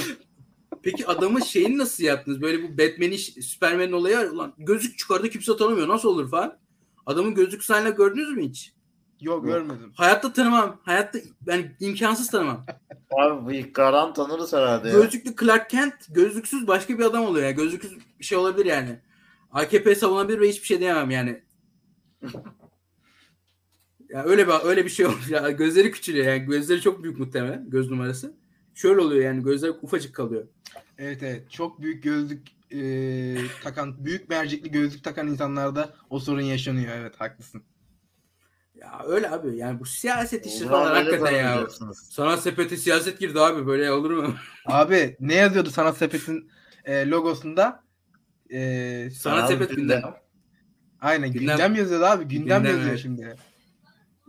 [0.84, 2.42] Peki adamın şeyini nasıl yaptınız?
[2.42, 4.26] Böyle bu Batman'in, Superman'in olayı var.
[4.26, 5.88] Ulan gözlük çıkardı kimse tanımıyor.
[5.88, 6.58] Nasıl olur falan.
[7.06, 8.74] Adamın gözlük sahne gördünüz mü hiç?
[9.22, 9.92] Yok görmedim.
[9.96, 10.82] Hayatta tanımam.
[10.84, 12.66] Hayatta yani imkansız tanımam.
[13.12, 14.94] Abi Karan tanırız herhalde ya.
[14.94, 17.46] Gözlüklü Clark Kent gözlüksüz başka bir adam oluyor.
[17.46, 19.00] Yani gözlüksüz bir şey olabilir yani.
[19.52, 21.44] AKP savunabilir ve hiçbir şey diyemem yani.
[24.10, 25.50] Ya öyle bir öyle bir şey olmuş ya.
[25.52, 26.46] Gözleri küçülüyor yani.
[26.46, 28.34] Gözleri çok büyük muhtemelen göz numarası.
[28.74, 30.48] Şöyle oluyor yani gözler ufacık kalıyor.
[30.98, 31.52] Evet evet.
[31.52, 36.94] Çok büyük gözlük e, takan, büyük mercekli gözlük takan insanlarda o sorun yaşanıyor.
[36.98, 37.64] Evet haklısın.
[38.82, 41.68] Ya öyle abi yani bu siyaset işi falan hakikaten ya.
[42.10, 44.36] Sanat sepeti siyaset girdi abi böyle olur mu?
[44.66, 46.52] Abi ne yazıyordu Sanat Sepet'in
[46.86, 47.84] e, logosunda?
[48.50, 48.60] E,
[49.12, 50.02] Sanat Sanat sepet gündem.
[51.02, 52.24] aynen Gündem- gündem, yazıyordu abi.
[52.28, 53.00] Gündem, Gündem, yazıyor evet.
[53.00, 53.22] şimdi.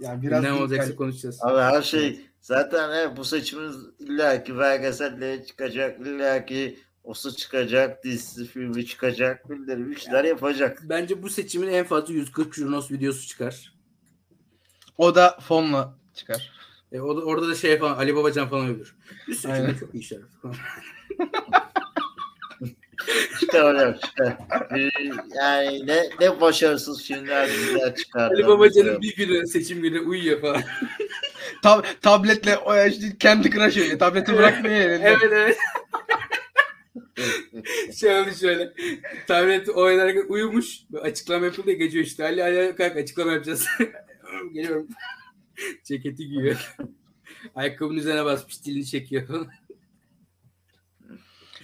[0.00, 1.38] Ya biraz Gündem gün- olacaksa yani- konuşacağız.
[1.42, 8.86] Abi her şey zaten he, bu seçimin illaki belgeselle çıkacak, illaki osu çıkacak, dizisi filmi
[8.86, 10.78] çıkacak, birileri bir şeyler yapacak.
[10.82, 13.72] Bence bu seçimin en fazla 140 Junos videosu çıkar.
[14.98, 16.52] O da fonla çıkar.
[16.92, 18.96] E, o da, orada da şey falan Ali Babacan falan övülür.
[19.28, 19.56] Üst Aynen.
[19.60, 20.20] seçimde çok iyi işler.
[20.42, 20.56] falan.
[23.42, 24.38] İşte öyle işte.
[25.34, 28.34] Yani ne, ne başarısız filmler diziler çıkardı.
[28.34, 30.62] Ali Babacan'ın bir günü seçim günü uyuyor falan.
[31.62, 33.98] Tab tabletle o ya işte kendi crush oynuyor.
[33.98, 35.04] Tableti bırakmıyor elinde.
[35.04, 35.58] evet evet.
[38.00, 38.72] şey olmuş şöyle.
[39.28, 40.78] Tablet oynarken uyumuş.
[41.02, 42.24] Açıklama yapıldı ya gece işte.
[42.24, 43.66] Ali Ali kalk açıklama yapacağız.
[44.52, 44.88] Geliyorum.
[45.84, 46.76] Ceketi giyiyor.
[47.54, 49.46] Ayakkabının üzerine basmış dilini çekiyor.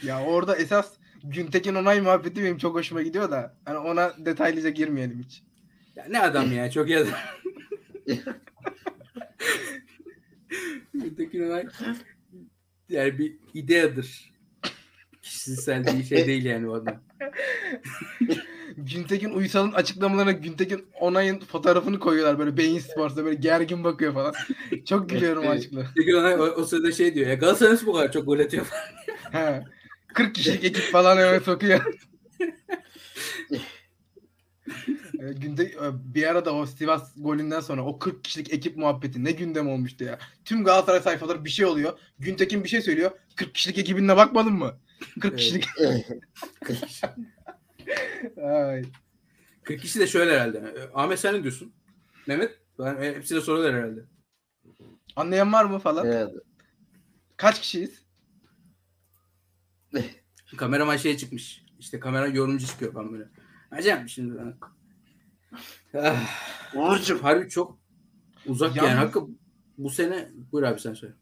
[0.02, 3.56] Ya orada esas Güntekin Onay muhabbeti benim çok hoşuma gidiyor da.
[3.64, 5.42] Hani ona detaylıca girmeyelim hiç.
[5.96, 7.14] Ya ne adam ya çok iyi adam.
[11.16, 11.66] Tekin Onay
[12.88, 14.32] yani bir ideadır.
[15.22, 17.02] Kişisel bir şey değil yani o adam.
[18.78, 24.34] Güntekin Uysal'ın açıklamalarına Güntekin Onay'ın fotoğrafını koyuyorlar böyle Beyin Sports'ta böyle gergin bakıyor falan.
[24.84, 25.50] Çok gülüyorum o
[26.18, 28.82] Onay o, o sırada şey diyor ya Galatasaray bu kadar çok gol atıyor falan.
[29.32, 29.64] He.
[30.14, 31.80] 40 kişilik ekip falan hemen sokuyor.
[35.20, 39.32] E, Günde e, bir arada o Sivas golünden sonra o 40 kişilik ekip muhabbeti ne
[39.32, 40.18] gündem olmuştu ya.
[40.44, 41.98] Tüm Galatasaray sayfaları bir şey oluyor.
[42.18, 43.10] Güntekin bir şey söylüyor.
[43.36, 44.78] 40 kişilik ekibine bakmadın mı?
[45.20, 45.36] 40 Evet.
[45.38, 45.64] kişilik.
[48.44, 48.84] Ay.
[49.62, 50.58] 40 kişi de şöyle herhalde.
[50.58, 51.72] E, Ahmet sen ne diyorsun?
[52.26, 52.58] Mehmet?
[52.78, 54.04] Ben, e, hepsi de sorular herhalde.
[55.16, 56.06] Anlayan var mı falan?
[56.06, 56.30] evet.
[57.36, 58.02] Kaç kişiyiz?
[60.56, 61.64] Kameraman şeye çıkmış.
[61.78, 63.28] İşte kamera yorumcu çıkıyor falan böyle.
[63.70, 64.54] Acayip şimdi ben.
[65.94, 66.26] Ah,
[66.74, 67.78] Uğurcuğum harbi çok
[68.46, 68.86] uzak yani.
[68.88, 69.26] Yalnız- Hakkı
[69.78, 71.14] bu sene buyur abi sen söyle.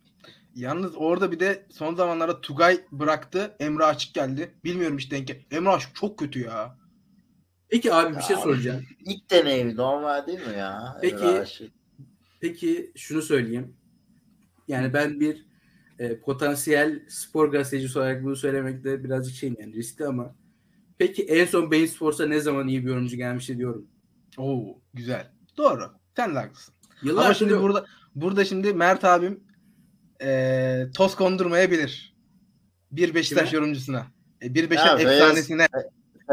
[0.56, 3.56] Yalnız orada bir de son zamanlarda Tugay bıraktı.
[3.60, 4.54] Emre Açık geldi.
[4.64, 5.46] Bilmiyorum işte denk.
[5.50, 6.76] Emre Açık çok kötü ya.
[7.68, 8.42] Peki abi bir şey Abi.
[8.42, 8.84] soracağım.
[9.04, 10.98] ilk deneyimi normal değil mi ya?
[11.02, 11.42] Peki.
[12.40, 13.76] Peki şunu söyleyeyim.
[14.68, 15.46] Yani ben bir
[15.98, 20.34] e, potansiyel spor gazetecisi olarak bunu söylemekte birazcık şeyim yani riskli ama
[20.98, 23.86] peki en son Bein Sports'a ne zaman iyi bir yorumcu gelmişti diyorum.
[24.38, 25.32] Oo güzel.
[25.56, 25.90] Doğru.
[26.16, 26.74] Sen de haklısın.
[27.02, 29.45] Yıllar Ama şimdi burada burada şimdi Mert abim
[30.20, 32.16] eee toz kondurmayabilir.
[32.92, 33.60] Bir Beşiktaş Kime?
[33.60, 34.06] yorumcusuna.
[34.42, 35.66] E, bir Beşiktaş Feyyaz- efsanesine.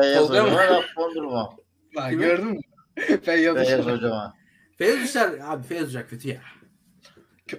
[0.01, 1.55] Feyyaz hocama laf kondurma.
[1.95, 2.25] Bak, Kime?
[2.25, 2.59] gördün mü?
[3.23, 4.33] Feyyaz Feyyaz hocama.
[4.77, 6.41] Feyyaz Uçar abi Feyyaz Uçar kötü ya.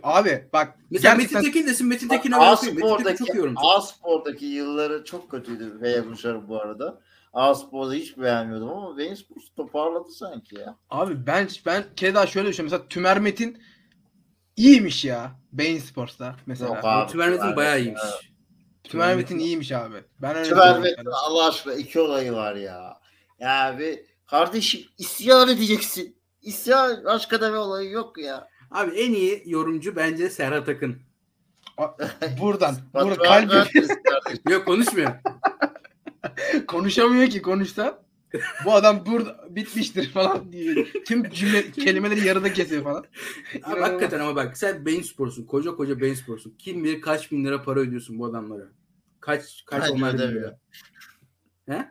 [0.02, 2.80] Abi bak Mesela gerçekten Metin Tekin desin Metin Tekin'e okuyayım.
[2.80, 3.60] Metin Tekin çok yorumcu.
[3.60, 7.00] A Spor'daki yılları çok kötüydü Feyyaz Uçar bu arada.
[7.32, 10.76] A Spor'da hiç beğenmiyordum ama Sports toparladı sanki ya.
[10.90, 12.72] abi ben ben keza şöyle düşünüyorum.
[12.76, 13.62] Mesela Tümer Metin
[14.56, 15.32] iyiymiş ya.
[15.52, 16.74] Bein Sports'ta mesela.
[16.74, 17.12] Yok abi.
[17.12, 18.02] Tümer Metin bayağı iyiymiş.
[18.84, 19.96] Tümer Metin iyiymiş abi.
[20.22, 21.14] Ben öyle Tümer söyleyeyim Metin sana.
[21.16, 23.00] Allah aşkına iki olayı var ya.
[23.38, 26.16] Ya bir kardeşim isyan edeceksin.
[26.42, 28.48] İsyan başka da bir olayı yok ya.
[28.70, 30.96] Abi en iyi yorumcu bence Serhat Akın.
[32.40, 32.76] Buradan.
[32.94, 33.88] Burada kardeşim.
[34.48, 35.10] Yok konuşmuyor.
[36.66, 38.03] konuşamıyor ki konuşsa.
[38.64, 40.86] Bu adam burada bitmiştir falan diyor.
[41.06, 43.04] Tüm cümle kelimeleri yarıda kesiyor falan.
[43.62, 45.44] Abi hakikaten ama bak sen Bein Spor'sun.
[45.44, 46.54] Koca koca Bein Spor'sun.
[46.58, 48.68] Kim bilir kaç bin lira para ödüyorsun bu adamlara.
[49.20, 50.42] Kaç kaç Bence onlar ödemiyor.
[50.42, 50.60] lira.
[51.66, 51.88] He?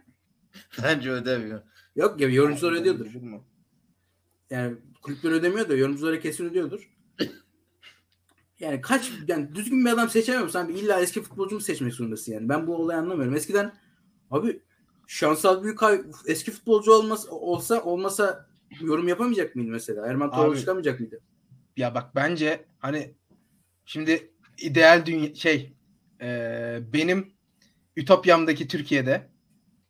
[0.83, 1.61] Bence ödemiyor.
[1.95, 3.07] Yok ya yorumcular ödüyordur.
[4.49, 6.89] Yani kulüpler ödemiyor da yorumculara kesin ödüyordur.
[8.59, 10.59] Yani kaç yani düzgün bir adam seçemiyor musun?
[10.59, 12.49] Abi illa eski futbolcu mu seçmek zorundasın yani?
[12.49, 13.35] Ben bu olayı anlamıyorum.
[13.35, 13.73] Eskiden
[14.31, 14.61] abi
[15.07, 18.47] Şansal Büyükay eski futbolcu olmasa olsa olmasa
[18.81, 20.07] yorum yapamayacak mıydı mesela?
[20.07, 21.19] Erman Toroğlu çıkamayacak mıydı?
[21.77, 23.13] Ya bak bence hani
[23.85, 25.73] şimdi ideal dünya şey
[26.21, 27.33] e, benim
[27.95, 29.29] ütopyamdaki Türkiye'de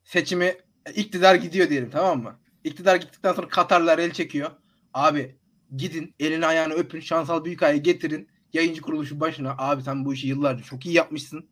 [0.03, 0.55] seçimi
[0.95, 2.39] iktidar gidiyor diyelim tamam mı?
[2.63, 4.51] İktidar gittikten sonra Katarlar el çekiyor.
[4.93, 5.37] Abi
[5.77, 9.55] gidin elini ayağını öpün Şansal Büyükay'ı getirin yayıncı kuruluşu başına.
[9.57, 11.49] Abi sen bu işi yıllarca çok iyi yapmışsın.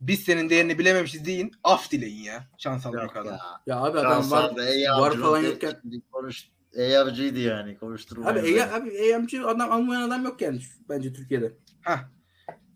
[0.00, 1.52] Biz senin değerini bilememişiz deyin.
[1.64, 3.32] Af dileyin ya Şansal Yok Büyükay'dan.
[3.32, 3.40] ya.
[3.66, 5.80] Ya abi adam var, ey var amcım falan yokken
[6.12, 8.38] Konuş, EYAB'cıydı yani konuşturmayın.
[8.38, 8.48] Abi.
[8.48, 11.52] Ege, abi EYM'ci adam almayan adam yok yani bence Türkiye'de.
[11.80, 11.98] Heh.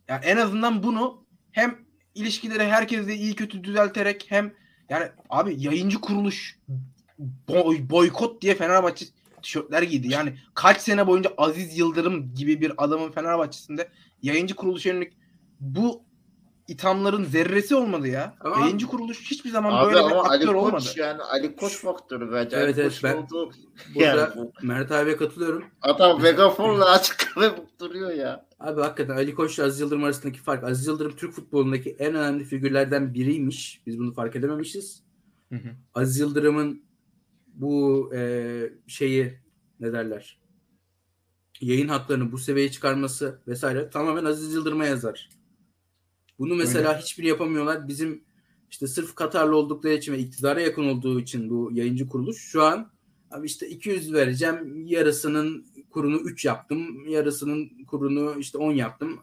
[0.09, 1.79] Yani en azından bunu hem
[2.15, 4.55] ilişkileri herkesle iyi kötü düzelterek hem
[4.89, 6.59] yani abi yayıncı kuruluş
[7.49, 9.07] boy, boykot diye Fenerbahçe
[9.43, 10.09] tişörtler giydi.
[10.09, 13.89] Yani kaç sene boyunca Aziz Yıldırım gibi bir adamın Fenerbahçe'sinde
[14.23, 15.13] yayıncı kuruluşa yönelik
[15.61, 16.05] bu
[16.69, 18.37] ithamların zerresi olmadı ya.
[18.41, 20.85] Ama- yayıncı kuruluş hiçbir zaman Abi böyle bir ama Ali aktör Koç olmadı.
[20.97, 22.57] yani Ali Koç faktörü bence.
[22.57, 23.51] Evet, Ali evet, Koç ben- oldu.
[23.95, 25.65] Burada Yani Mert abiye katılıyorum.
[25.83, 27.51] adam megafonla açık ve
[27.81, 28.47] duruyor ya.
[28.61, 30.65] Abi hakikaten Ali Koç ile Aziz Yıldırım arasındaki fark.
[30.65, 33.83] Aziz Yıldırım Türk futbolundaki en önemli figürlerden biriymiş.
[33.87, 35.03] Biz bunu fark edememişiz.
[35.49, 35.69] Hı hı.
[35.95, 36.83] Aziz Yıldırım'ın
[37.47, 39.39] bu e, şeyi
[39.81, 40.39] ne derler?
[41.61, 45.29] yayın haklarını bu seviyeye çıkarması vesaire tamamen Aziz Yıldırım'a yazar.
[46.39, 47.89] Bunu mesela hiçbiri yapamıyorlar.
[47.89, 48.25] Bizim
[48.71, 52.91] işte sırf Katarlı oldukları için ve iktidara yakın olduğu için bu yayıncı kuruluş şu an
[53.31, 54.87] abi işte 200 vereceğim.
[54.87, 57.09] Yarısının kurunu 3 yaptım.
[57.09, 59.21] Yarısının kurunu işte 10 yaptım.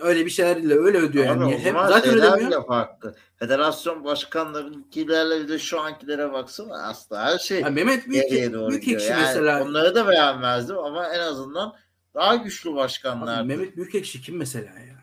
[0.00, 1.58] Öyle bir şeylerle öyle ödüyor Abi yani.
[1.58, 2.66] Hep zaten ödemiyor.
[2.66, 3.16] farklı.
[3.36, 8.30] Federasyon başkanlarınkilerle de şu ankilere baksana aslında her şey Ha, Mehmet Büyük,
[8.70, 8.88] Büyük.
[8.88, 9.64] Ekşi Yani mesela.
[9.64, 11.72] onları da beğenmezdim ama en azından
[12.14, 13.44] daha güçlü başkanlar.
[13.44, 14.99] Mehmet Büyükekşi kim mesela ya?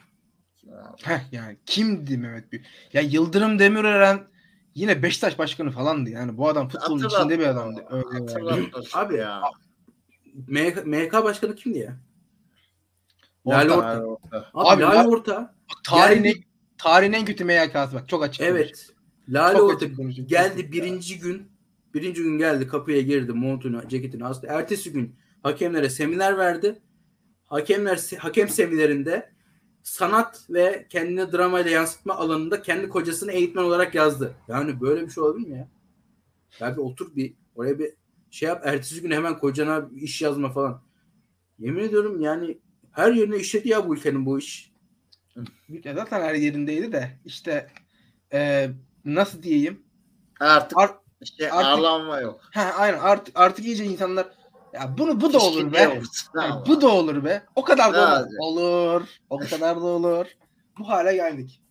[1.03, 2.65] Heh yani kimdi Mehmet Büyük?
[2.93, 4.27] Ya Yıldırım Demirören
[4.75, 6.37] yine Beşiktaş başkanı falandı yani.
[6.37, 7.19] Bu adam futbolun Hatırlatma.
[7.19, 7.85] içinde bir adamdı.
[7.89, 8.69] Öyle yani.
[8.93, 9.41] Abi, ya.
[10.47, 11.97] MK, MK başkanı kimdi ya?
[13.45, 13.57] Orta.
[13.59, 14.03] Lale Orta.
[14.05, 14.49] orta.
[14.53, 15.55] Abi, Abi, Lale La- Orta.
[15.83, 16.43] Tarihin, Geldi- en,
[16.77, 18.41] tarihin en kötü MYK'sı bak çok açık.
[18.41, 18.89] Evet.
[19.29, 21.51] Lale Çok Orta açık geldi birinci gün.
[21.93, 24.47] Birinci gün geldi kapıya girdi montunu ceketini astı.
[24.47, 26.81] Ertesi gün hakemlere seminer verdi.
[27.45, 29.36] Hakemler hakem seminerinde
[29.87, 34.35] sanat ve kendini dramayla yansıtma alanında kendi kocasını eğitmen olarak yazdı.
[34.47, 35.67] Yani böyle bir şey olabilir mi ya?
[36.59, 37.93] Ya bir otur bir oraya bir
[38.31, 38.61] şey yap.
[38.65, 40.81] Ertesi gün hemen kocana bir iş yazma falan.
[41.59, 42.57] Yemin ediyorum yani
[42.91, 44.71] her yerine işledi ya bu ülkenin bu iş.
[45.83, 47.67] Ya zaten her yerindeydi de işte
[48.33, 48.69] e,
[49.05, 49.83] nasıl diyeyim?
[50.39, 52.41] Artık Ar- işte artık- ağlanma yok.
[52.53, 54.27] ha, aynen artık, artık iyice insanlar
[54.81, 56.01] ya bunu bu da olur be.
[56.35, 56.65] ama.
[56.67, 57.43] bu da olur be.
[57.55, 58.27] O kadar da olur.
[58.39, 59.07] Olur.
[59.29, 60.25] O kadar da olur.
[60.79, 61.61] Bu hale geldik.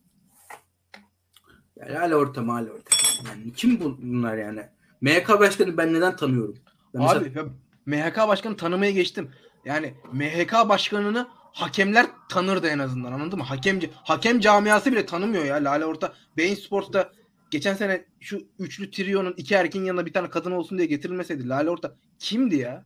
[1.77, 2.91] Yani hala orta hala orta.
[3.29, 4.63] Yani kim bu- bunlar yani?
[5.01, 6.57] MHK başkanı ben neden tanıyorum?
[6.95, 7.45] Ben mesela- Abi ya
[7.87, 9.31] MHK başkanı tanımaya geçtim.
[9.65, 13.45] Yani MHK başkanını hakemler tanırdı en azından anladın mı?
[13.45, 16.15] Hakemci hakem camiası bile tanımıyor ya Lale Orta.
[16.37, 17.13] Bein Sports'ta
[17.51, 21.71] geçen sene şu üçlü triyonun iki erkeğin yanına bir tane kadın olsun diye getirilmeseydi Lale
[21.71, 22.85] Orta kimdi ya?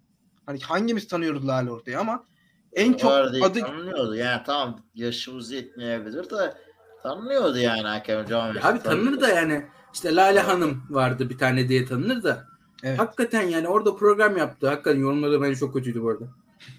[0.51, 2.25] Hani hangimiz tanıyoruz Lale Orta'yı ama
[2.73, 4.15] en çok değil, adı tanınıyordu.
[4.15, 6.55] Yani tamam yaşımız yetmeyebilir de
[7.03, 8.27] tanınıyordu yani hakem.
[8.31, 12.47] Ya abi tanınır da yani işte Lale Hanım vardı bir tane diye tanınır da
[12.83, 12.99] evet.
[12.99, 14.69] hakikaten yani orada program yaptı.
[14.69, 16.25] Hakikaten yorumları bence çok kötüydü bu arada.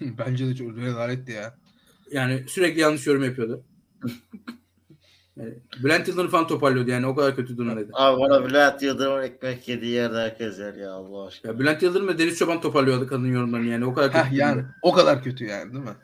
[0.00, 1.54] bence de çok rezaletti ya.
[2.10, 3.64] Yani sürekli yanlış yorum yapıyordu.
[5.36, 7.90] Yani Bülent Yıldırım falan toparlıyordu yani o kadar kötü durumdaydı.
[7.92, 11.52] Abi bana Bülent Yıldırım'ın ekmek yediği yerde herkes yer ya Allah aşkına.
[11.52, 14.24] Ya Bülent Yıldırım ve Deniz Çoban toparlıyordu kadın yorumlarını yani o kadar kötü.
[14.24, 15.96] Heh, yani o kadar kötü yani değil mi?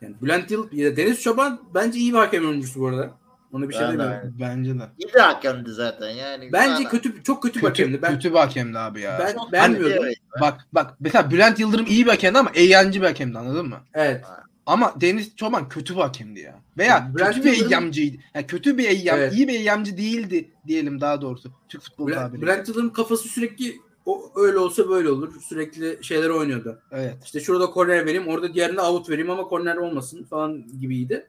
[0.00, 3.10] Yani Bülent Yıldırım, ya Deniz Çoban bence iyi bir hakem oyuncusu bu arada.
[3.52, 4.36] Ona bir şey Ben de demiyorum.
[4.40, 4.82] Bence de.
[4.98, 6.52] İyi de hakemdi zaten yani.
[6.52, 8.02] Bence Bana- kötü çok kötü bir Kötü, hakemdi.
[8.02, 9.18] Ben kötü bir hakemdi abi ya.
[9.18, 10.08] ben beğenmiyordum.
[10.40, 13.76] Bak bak mesela Bülent Yıldırım iyi bir hakemdi ama eğlenceli bir hakemdi anladın mı?
[13.94, 14.24] Evet.
[14.66, 16.60] Ama Deniz Çoban kötü bir hakemdi ya.
[16.78, 18.16] Veya Bülent kötü bir Yıldırım- eyyamcıydı.
[18.34, 19.32] Yani kötü bir eyyam, Evet.
[19.34, 21.50] iyi bir eyyamcı değildi diyelim daha doğrusu.
[21.68, 22.42] Türk futbolu Bülent, tabiriyle.
[22.46, 25.40] Bülent Yıldırım kafası sürekli o öyle olsa böyle olur.
[25.40, 26.78] Sürekli şeyler oynuyordu.
[26.92, 27.14] Evet.
[27.24, 31.26] İşte şurada korner vereyim, orada diğerinde out vereyim ama korner olmasın falan gibiydi.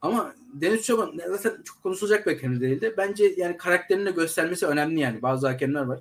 [0.00, 2.94] Ama Deniz Çoban zaten çok konuşulacak bir hakem değildi.
[2.98, 5.22] Bence yani karakterini de göstermesi önemli yani.
[5.22, 6.00] Bazı hakemler var.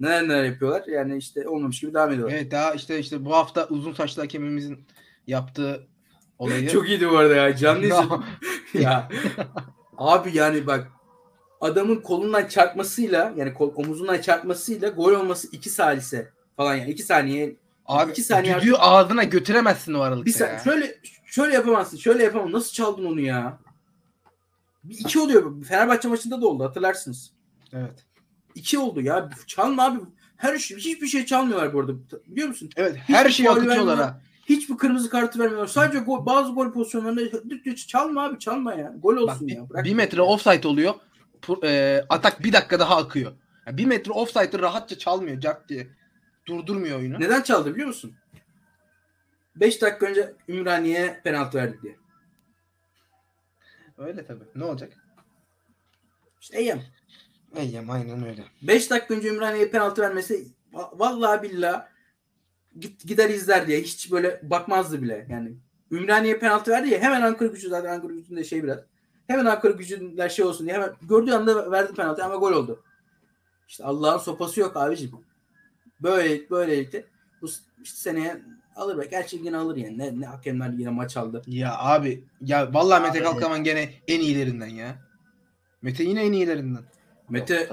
[0.00, 0.84] Neler neler yapıyorlar.
[0.86, 2.34] Yani işte olmamış gibi devam ediyorlar.
[2.36, 4.78] Evet daha işte işte bu hafta uzun saçlı hakemimizin
[5.26, 5.86] yaptığı
[6.38, 6.70] olayı.
[6.70, 7.56] Çok iyiydi bu arada ya.
[7.56, 7.86] Canlı
[8.74, 9.08] ya.
[9.98, 10.92] Abi yani bak
[11.60, 17.56] adamın kolundan çarpmasıyla yani kol, omuzundan çarpmasıyla gol olması 2 salise falan yani 2 saniye
[17.86, 20.58] Abi iki saniye düdüğü ağzına götüremezsin o aralıkta Bir sen ya.
[20.58, 21.96] şöyle şöyle yapamazsın.
[21.96, 22.52] Şöyle yapamam.
[22.52, 23.58] Nasıl çaldın onu ya?
[24.84, 25.64] Bir iki oluyor.
[25.64, 27.30] Fenerbahçe maçında da oldu hatırlarsınız.
[27.72, 28.04] Evet.
[28.54, 29.30] İki oldu ya.
[29.46, 30.00] Çalma abi.
[30.36, 31.92] Her şey, hiçbir şey çalmıyorlar bu arada.
[32.26, 32.70] Biliyor musun?
[32.76, 34.20] Evet her şeyi akıtıyorlar ha.
[34.46, 35.66] Hiçbir kırmızı kartı vermiyorlar.
[35.66, 38.94] Sadece gol, bazı gol pozisyonlarında çalma abi çalma ya.
[39.02, 39.70] Gol Bak olsun bir, ya.
[39.70, 39.84] Bırak.
[39.84, 40.94] bir metre offside oluyor.
[41.64, 43.32] E, atak bir dakika daha akıyor.
[43.66, 45.88] Yani bir metre offside'ı rahatça çalmıyor cart diye.
[46.46, 47.20] Durdurmuyor oyunu.
[47.20, 48.14] Neden çaldı biliyor musun?
[49.56, 51.96] 5 dakika önce Ümraniye'ye penaltı verdi diye.
[53.98, 54.44] Öyle tabii.
[54.54, 54.92] Ne olacak?
[56.40, 56.82] İşte Eyyem.
[57.56, 58.44] Eyyem aynen öyle.
[58.62, 61.82] 5 dakika önce Ümraniye'ye penaltı vermesi va- vallahi billahi
[62.78, 65.26] git, gider izler diye hiç böyle bakmazdı bile.
[65.30, 65.52] Yani
[65.90, 68.78] Ümraniye penaltı verdi ya hemen Ankara gücü zaten Ankara gücünde şey biraz.
[69.26, 72.82] Hemen Ankara gücünden şey olsun diye hemen gördüğü anda verdi penaltı ama gol oldu.
[73.68, 75.10] İşte Allah'ın sopası yok abicim.
[76.02, 77.04] Böyle böylelikle
[77.42, 77.46] bu
[77.82, 78.42] işte seneye
[78.76, 79.06] alır be.
[79.10, 79.98] Gerçi yine alır yani.
[79.98, 81.42] Ne, ne hakemler yine maç aldı.
[81.46, 83.24] Ya abi ya vallahi Mete Abi.
[83.24, 84.98] Kalkavan gene en iyilerinden ya.
[85.82, 86.82] Mete yine en iyilerinden.
[87.28, 87.68] Mete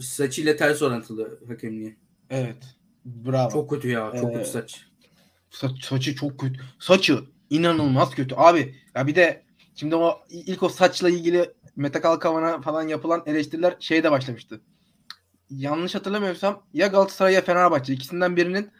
[0.00, 1.96] saçıyla ters orantılı hakemliği.
[2.30, 2.76] Evet.
[3.04, 3.50] Bravo.
[3.52, 4.12] Çok kötü ya.
[4.20, 4.86] Çok Ee, kötü saç.
[5.50, 6.60] Sa- saçı çok kötü.
[6.78, 7.18] Saçı
[7.50, 8.34] inanılmaz kötü.
[8.38, 9.42] Abi ya bir de
[9.74, 14.60] şimdi o ilk o saçla ilgili Mete Kalkavan'a falan yapılan eleştiriler şeyde başlamıştı.
[15.50, 18.70] Yanlış hatırlamıyorsam ya Galatasaray ya Fenerbahçe ikisinden birinin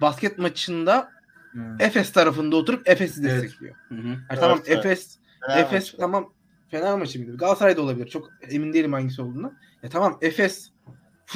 [0.00, 1.14] basket maçında
[1.52, 1.80] Hmm.
[1.80, 3.42] Efes tarafında oturup Efes'i Evet.
[3.42, 3.74] destekliyor.
[3.88, 4.06] Hı hı.
[4.08, 4.78] Yani tamam evet.
[4.86, 5.96] Efes Fener Efes maçı.
[5.96, 6.32] tamam
[6.70, 7.36] Fener maçı mıydı?
[7.36, 8.06] Galatasaray da olabilir.
[8.08, 9.52] Çok emin değilim hangisi olduğunu.
[9.82, 10.70] Ya tamam Efes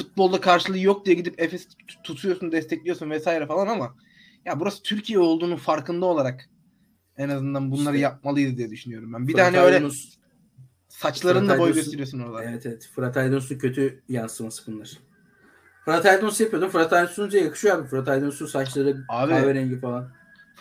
[0.03, 3.95] futbolda karşılığı yok diye gidip Efes tut- tutuyorsun, destekliyorsun vesaire falan ama
[4.45, 6.49] ya burası Türkiye olduğunun farkında olarak
[7.17, 9.27] en azından bunları İşte- yapmalıydı diye düşünüyorum ben.
[9.27, 9.87] Bir Fırat hani öyle
[10.87, 12.43] saçlarını da boy gösteriyorsun orada.
[12.43, 12.89] Evet evet.
[12.95, 14.89] Fırat Aydınus'un kötü yansıması bunlar.
[15.85, 16.69] Fırat Aydınus yapıyordum.
[16.69, 17.87] Fırat Aydınus'un yakışıyor abi.
[17.87, 20.11] Fırat Aydınus'un saçları Abi, kahverengi falan.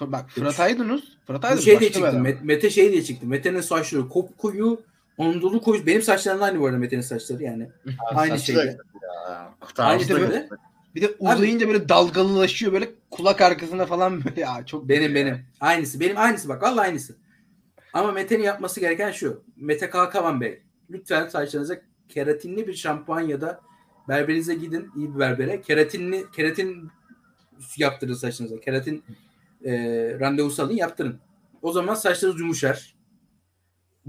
[0.01, 2.09] Bak Fırat Aydınus, Fırat Aydınus şey diye çıktı.
[2.09, 3.27] Met- Mete şey diye çıktı.
[3.27, 4.81] Mete'nin saçları kopkuyu,
[5.19, 5.87] ondulu koyu.
[5.87, 7.69] Benim saçlarım da aynı bu arada Mete'nin saçları yani.
[7.87, 8.79] Abi aynı şeyde.
[9.03, 9.55] ya.
[9.79, 10.49] Aynı da böyle.
[10.95, 15.47] Bir de uzayınca böyle dalgalılaşıyor böyle kulak arkasına falan böyle ya çok Benim benim.
[15.61, 16.01] Aynısı.
[16.01, 16.63] Benim aynısı bak.
[16.63, 17.17] Vallahi aynısı.
[17.93, 19.43] Ama Mete'nin yapması gereken şu.
[19.57, 20.63] Mete Kalkavan Bey.
[20.91, 21.77] Lütfen saçlarınıza
[22.09, 23.61] keratinli bir şampuan ya da
[24.09, 24.91] berberinize gidin.
[24.97, 25.61] iyi bir berbere.
[25.61, 26.91] Keratinli keratin
[27.77, 28.61] yaptırın saçınıza.
[28.61, 29.03] Keratin
[29.65, 29.73] e,
[30.21, 31.19] randevusu alın yaptırın.
[31.63, 32.98] O zaman saçlarınız yumuşar.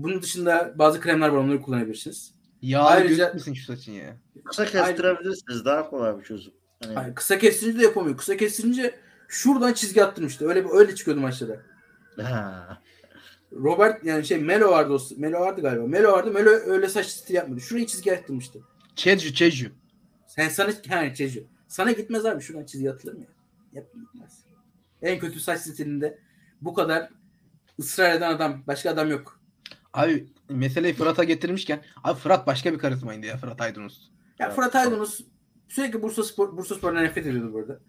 [0.04, 2.32] Bunun dışında bazı kremler var onları kullanabilirsiniz.
[2.62, 4.18] Yağlı Ayrıca- gözükmesin şu saçın ya.
[4.46, 5.66] Kısa kestirebilirsiniz.
[5.66, 6.54] Daha kolay bir çözüm.
[6.84, 8.18] Hani Hayır, kısa kestirince de yapamıyor.
[8.18, 8.96] Kısa kestirince
[9.28, 10.48] şuradan çizgi attırmıştı.
[10.50, 11.62] Öyle öyle çıkıyordu maçlara.
[12.22, 12.82] Ha.
[13.54, 15.88] Robert yani şey Melo vardı o Melo vardı galiba.
[15.88, 16.32] Melo vardı.
[16.32, 17.62] Melo öyle saç stili yapmadı.
[17.62, 18.60] Şurayı çizgi attırmıştı.
[18.96, 19.70] Çeju Çeju.
[20.28, 21.44] Sen sana yani Çecu.
[21.68, 23.28] Sana gitmez abi şuradan çizgi atılır mı ya?
[23.74, 24.40] Yap gitmez.
[25.02, 26.20] En kötü saç stilinde
[26.62, 27.10] bu kadar
[27.80, 29.38] ısrar eden adam başka adam yok.
[30.04, 34.02] Abi meseleyi Fırat'a getirmişken abi Fırat başka bir karizmaydı ya Fırat Aydınus.
[34.40, 35.22] Ya Evet, Fırat Aydınus
[35.68, 37.80] sürekli Bursa Spor Bursa Spor'dan nefret ediyordu burada.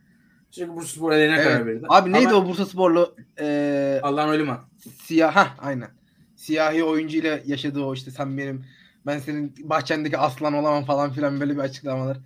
[0.51, 1.67] Sürekli Bursa Spor eline karar Evet.
[1.67, 1.87] verirdi.
[1.89, 4.59] Abi neydi Ama o Bursa Sporlu eee Allah'ın ölümü.
[5.03, 5.91] siyah ha aynen.
[6.37, 8.65] Siyahi oyuncuyla yaşadığı o işte sen benim
[9.07, 12.17] ben senin bahçendeki aslan olamam falan filan böyle bir açıklamalar.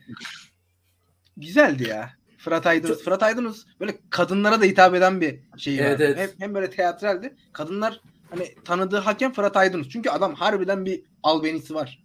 [1.37, 2.11] Güzeldi ya.
[2.38, 2.94] Fırat Aydınus.
[2.97, 6.05] Çok- Fırat Aydınus böyle kadınlara da hitap eden bir şey Evet, vardı.
[6.05, 6.18] evet.
[6.18, 7.35] Hem, hem böyle teatraldi.
[7.53, 8.01] Kadınlar
[8.38, 9.88] hani tanıdığı hakem Fırat Aydınus.
[9.88, 12.05] Çünkü adam harbiden bir albenisi var.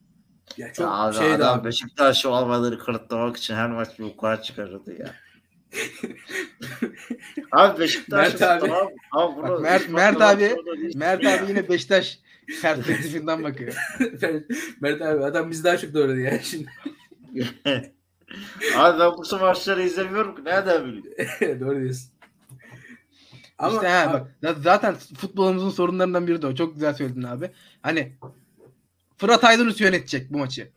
[0.58, 1.68] Ya çok Ya abi, şeydi adam abi.
[1.68, 5.16] Beşiktaş'ı olmaları kanıtlamak için her maç bir ukar çıkarırdı ya.
[7.52, 8.88] abi Beşiktaş Mert abi- tamam.
[9.12, 10.56] Abi bunu Bak, Mert- Mert abi-
[10.96, 12.20] Mert abi yine Beşiktaş
[12.62, 13.74] perspektifinden bakıyor.
[14.82, 16.70] Mert abi adam bizi daha çok doğradı ya şimdi.
[18.76, 20.44] abi ben bu maçları izlemiyorum ki.
[20.46, 21.60] Nereden bileyim?
[21.60, 22.12] Doğru diyorsun.
[23.60, 26.56] Ama işte ha, bak zaten futbolumuzun sorunlarından biri de o.
[26.56, 27.52] Çok güzel söyledin abi.
[27.82, 28.14] Hani
[29.18, 30.72] Fırat Aydınus yönetecek bu maçı.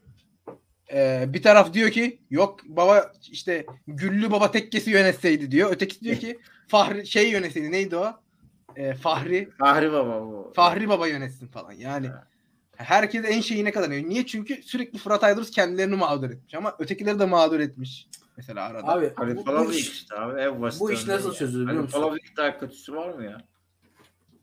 [0.92, 5.72] Ee, bir taraf diyor ki yok baba işte Güllü baba tekkesi yönetseydi diyor.
[5.72, 8.12] Ötekisi diyor ki Fahri şey yönetseydi neydi o?
[8.76, 10.52] Ee, Fahri Fahri baba bu.
[10.56, 11.72] Fahri baba yönetsin falan.
[11.72, 12.10] Yani
[12.76, 13.90] herkes en şeyine kadar.
[13.90, 14.26] Niye?
[14.26, 18.08] Çünkü sürekli Fırat Aydınus kendilerini mağdur etmiş ama ötekileri de mağdur etmiş.
[18.36, 18.88] Mesela arada.
[18.88, 21.62] abi Hani bu, falan bu iş, iş, işte abi en basit bu iş nasıl çözülür
[21.62, 22.00] biliyor Hani musun?
[22.00, 23.38] falan daha kötüsü var mı ya?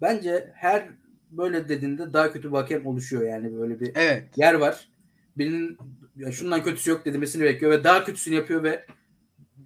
[0.01, 0.89] bence her
[1.31, 4.37] böyle dediğinde daha kötü bir hakem oluşuyor yani böyle bir Evet.
[4.37, 4.89] yer var.
[5.37, 5.77] Birinin
[6.15, 8.85] ya şundan kötüsü yok demesini bekliyor ve daha kötüsünü yapıyor ve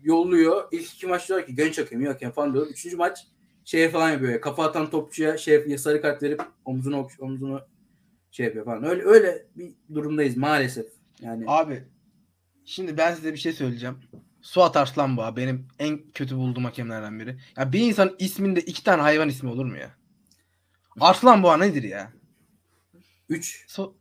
[0.03, 0.63] yolluyor.
[0.71, 2.67] İlk iki maç diyor ki genç hakem, iyi hakem falan diyor.
[2.67, 3.27] Üçüncü maç
[3.65, 4.31] şeye falan yapıyor.
[4.31, 7.61] Ya, kafa atan topçuya şey sarı kart verip omzunu omzunu
[8.31, 8.83] şey yapıyor falan.
[8.83, 10.85] Öyle öyle bir durumdayız maalesef.
[11.19, 11.83] Yani Abi
[12.65, 13.97] şimdi ben size bir şey söyleyeceğim.
[14.41, 15.41] Suat Arslan bu abi.
[15.41, 17.37] Benim en kötü bulduğum hakemlerden biri.
[17.57, 19.91] Ya bir insan isminde iki tane hayvan ismi olur mu ya?
[20.99, 22.13] Arslan Boğa nedir ya?
[23.29, 23.97] 3 Su-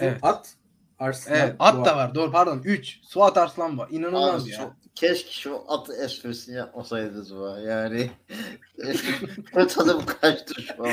[0.00, 0.18] Evet.
[0.22, 0.54] at
[0.98, 1.38] Arslan.
[1.38, 1.84] evet, at Boğa.
[1.84, 2.14] da var.
[2.14, 2.62] Doğru pardon.
[2.64, 2.98] 3.
[3.02, 3.88] Suat Arslan Boğa.
[3.90, 4.56] İnanılmaz Abi ya.
[4.58, 7.56] şu, keşke şu atı esprisini yapmasaydınız bu.
[7.66, 8.10] Yani
[9.68, 10.92] tadım kaçtı şu an.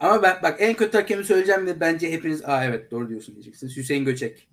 [0.00, 3.76] Ama ben bak en kötü hakemi söyleyeceğim de bence hepiniz aa evet doğru diyorsun diyeceksiniz.
[3.76, 4.48] Hüseyin Göçek.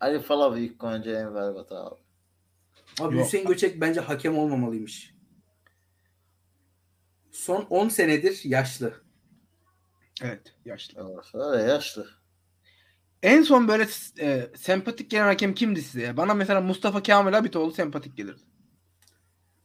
[0.00, 1.94] Ali falan ilk önce en berbat abi.
[3.00, 3.26] Abi Yok.
[3.26, 5.14] Hüseyin Göçek bence hakem olmamalıymış.
[7.32, 8.94] Son 10 senedir yaşlı.
[10.22, 11.00] Evet yaşlı.
[11.14, 12.08] Evet, Öyle yaşlı.
[13.22, 13.86] En son böyle
[14.20, 16.16] e, sempatik gelen hakem kimdi size ya?
[16.16, 18.42] Bana mesela Mustafa Kamil Abitoğlu sempatik gelirdi.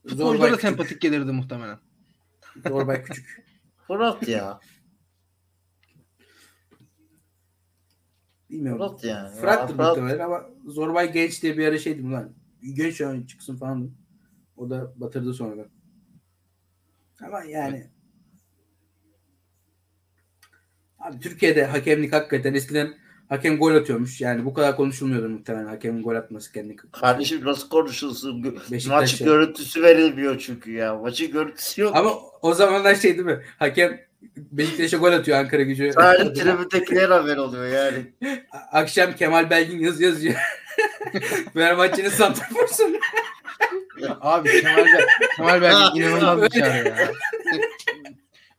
[0.08, 0.60] Futbolcular da Küçük.
[0.60, 1.78] sempatik gelirdi muhtemelen.
[2.68, 3.46] Zorbay Küçük.
[3.86, 4.60] Fırat ya.
[8.50, 8.78] Bilmiyorum.
[8.88, 9.34] Fırat yani.
[9.34, 12.32] Fırat'tır Ya, Fırat- muhtemelen ama Zorbay Genç diye bir ara şeydi lan.
[12.74, 13.90] Genç an çıksın falan.
[14.56, 15.68] O da batırdı sonradan.
[17.26, 17.90] Ama yani
[20.98, 22.94] Abi Türkiye'de hakemlik hakikaten eskiden
[23.28, 24.20] hakem gol atıyormuş.
[24.20, 26.76] Yani bu kadar konuşulmuyordu muhtemelen hakemin gol atması kendi.
[26.76, 28.42] Kardeşim nasıl konuşulsun?
[28.42, 29.24] Gö- Beşiktaş Maç ya.
[29.26, 30.94] görüntüsü verilmiyor çünkü ya.
[30.98, 31.96] Maçın görüntüsü yok.
[31.96, 32.10] Ama
[32.42, 33.42] o zamanlar şey değil mi?
[33.58, 34.00] Hakem
[34.36, 35.92] Beşiktaş'a gol atıyor Ankara gücü.
[35.92, 38.12] Sadece tribündekiler haber oluyor yani.
[38.72, 40.34] Akşam Kemal Belgin yaz yazıyor.
[41.54, 42.96] Fenerbahçe'nin santraforsun.
[44.20, 44.86] Abi Kemal
[45.36, 47.12] Kemal Bey inanılmaz bir çare ya.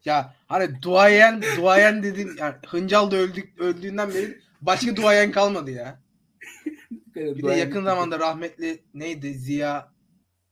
[0.06, 6.00] ya hani duayen, duayen dedin, yani Hıncal da öldük, öldüğünden beri başka duayen kalmadı ya.
[7.16, 9.92] Bir de yakın zamanda rahmetli neydi Ziya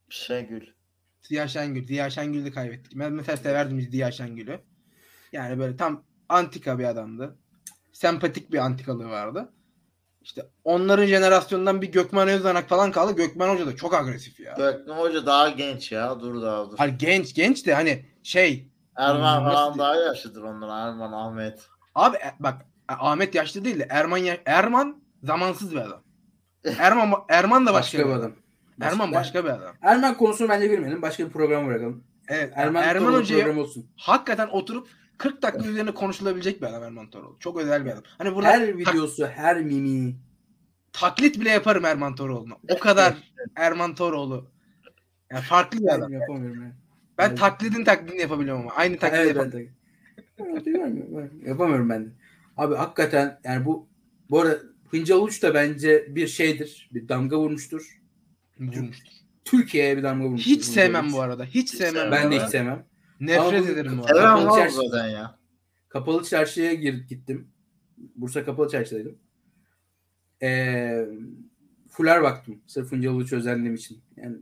[0.09, 0.67] Şengül.
[1.21, 1.87] Ziya Şengül.
[1.87, 2.91] Ziya Şengül'ü kaybettik.
[2.95, 4.59] Ben mesela severdim Ziya Şengül'ü.
[5.35, 7.35] Yani böyle tam antika bir adamdı.
[7.93, 9.49] Sempatik bir antikalığı vardı.
[10.21, 13.15] İşte onların jenerasyonundan bir Gökmen Özdanak falan kaldı.
[13.15, 14.53] Gökmen Hoca da çok agresif ya.
[14.57, 16.19] Gökmen Hoca daha genç ya.
[16.19, 16.77] Dur daha dur.
[16.77, 20.87] Hani genç genç de hani şey Erman falan daha yaşlıdır ondan.
[20.87, 21.67] Erman, Ahmet.
[21.95, 26.01] abi e- bak Ahmet yaşlı değil de Erman ya- Erman zamansız bir adam.
[26.79, 28.31] Erman Erman da başka, başka bir adam.
[28.81, 29.75] Erman başka bir adam.
[29.81, 31.01] Erman konusunu bence girmeyelim.
[31.01, 32.03] Başka bir program bırakalım.
[32.27, 32.53] Evet.
[32.55, 33.89] Erman, Erman, program olsun.
[33.97, 37.37] hakikaten oturup 40 dakika üzerine konuşulabilecek bir adam Erman Toroğlu.
[37.39, 38.03] Çok özel bir adam.
[38.17, 40.15] Hani burada Her videosu, her mimi.
[40.93, 42.57] taklit bile yaparım Erman Toroğlu'na.
[42.69, 43.13] O kadar
[43.55, 44.45] Erman Toroğlu.
[45.31, 46.11] Yani farklı bir adam.
[46.11, 46.73] Ben yapamıyorum yani.
[47.17, 47.37] Ben Evet.
[47.39, 48.71] taklidin taklidini yapabiliyorum ama.
[48.75, 49.69] Aynı taklidi Evet, ben yapamıyorum.
[51.45, 51.49] de.
[51.49, 52.09] Yapamıyorum, ben de.
[52.57, 53.87] Abi hakikaten yani bu
[54.29, 54.59] bu arada
[54.91, 56.89] Hıncal Uç da bence bir şeydir.
[56.93, 58.01] Bir damga vurmuştur.
[58.59, 59.13] Vurmuştur.
[59.45, 60.51] Türkiye'ye bir damga vurmuştur.
[60.51, 61.45] Hiç sevmem bu arada.
[61.45, 62.11] Hiç sevmem.
[62.11, 62.85] Ben de hiç sevmem.
[63.19, 64.11] Nefret Ama ederim bu Evet.
[64.11, 64.19] arada.
[64.21, 65.39] Seven Kapalı var çarşı- zaten ya.
[65.89, 67.47] Kapalı çarşıya gir, gittim.
[67.97, 69.17] Bursa Kapalı Çarşı'daydım.
[70.41, 71.07] Ee,
[71.89, 72.61] fular baktım.
[72.67, 74.01] Sırf Hıncal Uç özendiğim için.
[74.17, 74.37] Yani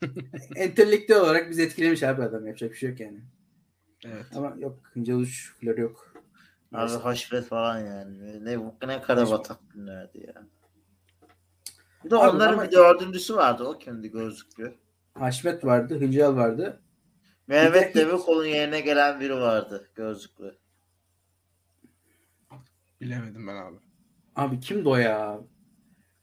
[0.56, 2.46] entelektüel olarak bizi etkilemiş abi adam.
[2.46, 3.20] Yapacak bir şey yok yani.
[4.04, 4.26] Evet.
[4.34, 6.14] Ama yok Hıncal Uç fular yok.
[6.72, 8.44] Abi haşmet falan yani.
[8.44, 10.46] Ne, ne karabatak günlerdi ya.
[12.04, 13.64] Bir de Abi onların ama- bir dördüncüsü vardı.
[13.64, 14.74] O kimdi gözlüklü?
[15.14, 16.80] Haşmet vardı, Hıncal vardı.
[17.46, 20.54] Mehmet Demirkol'un yerine gelen biri vardı gözlüklü.
[23.00, 23.76] Bilemedim ben abi.
[24.36, 25.40] Abi kimdi o ya?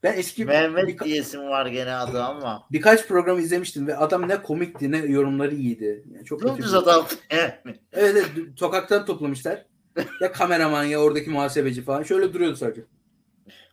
[0.03, 2.67] Ben eski Mehmet birka- diyesim var gene adı ama.
[2.71, 6.03] birkaç program izlemiştim ve adam ne komikti ne yorumları iyiydi.
[6.13, 6.53] Yani çok kötü.
[6.55, 7.05] Dümdüz adam.
[7.29, 7.59] Evet,
[7.93, 9.65] evet sokaktan toplamışlar.
[10.21, 12.03] ya kameraman ya oradaki muhasebeci falan.
[12.03, 12.81] Şöyle duruyordu sadece.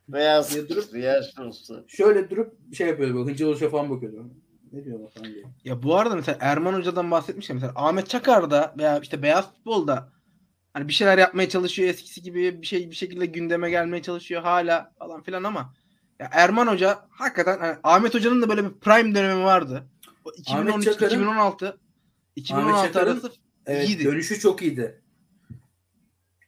[0.09, 1.85] Beyaz Ya durup- beyaz şortlu.
[1.89, 4.31] Şöyle durup şey yapıyordu oluşa falan bakıyordu.
[4.73, 5.45] Ne diyor falan diye.
[5.65, 10.13] Ya bu arada mesela Erman Hoca'dan bahsetmişken mesela Ahmet Çakar da veya işte Beyaz Futbol'da
[10.75, 14.93] hani bir şeyler yapmaya çalışıyor eskisi gibi bir şey bir şekilde gündeme gelmeye çalışıyor hala
[14.99, 15.75] falan filan ama
[16.21, 19.85] ya Erman Hoca hakikaten hani Ahmet Hoca'nın da böyle bir prime dönemi vardı.
[20.25, 21.79] O 2013 Çakar'ın- 2016
[22.37, 23.33] 2016 Çakar'ın- arası
[23.67, 24.05] Evet iyiydi.
[24.05, 25.03] dönüşü çok iyiydi.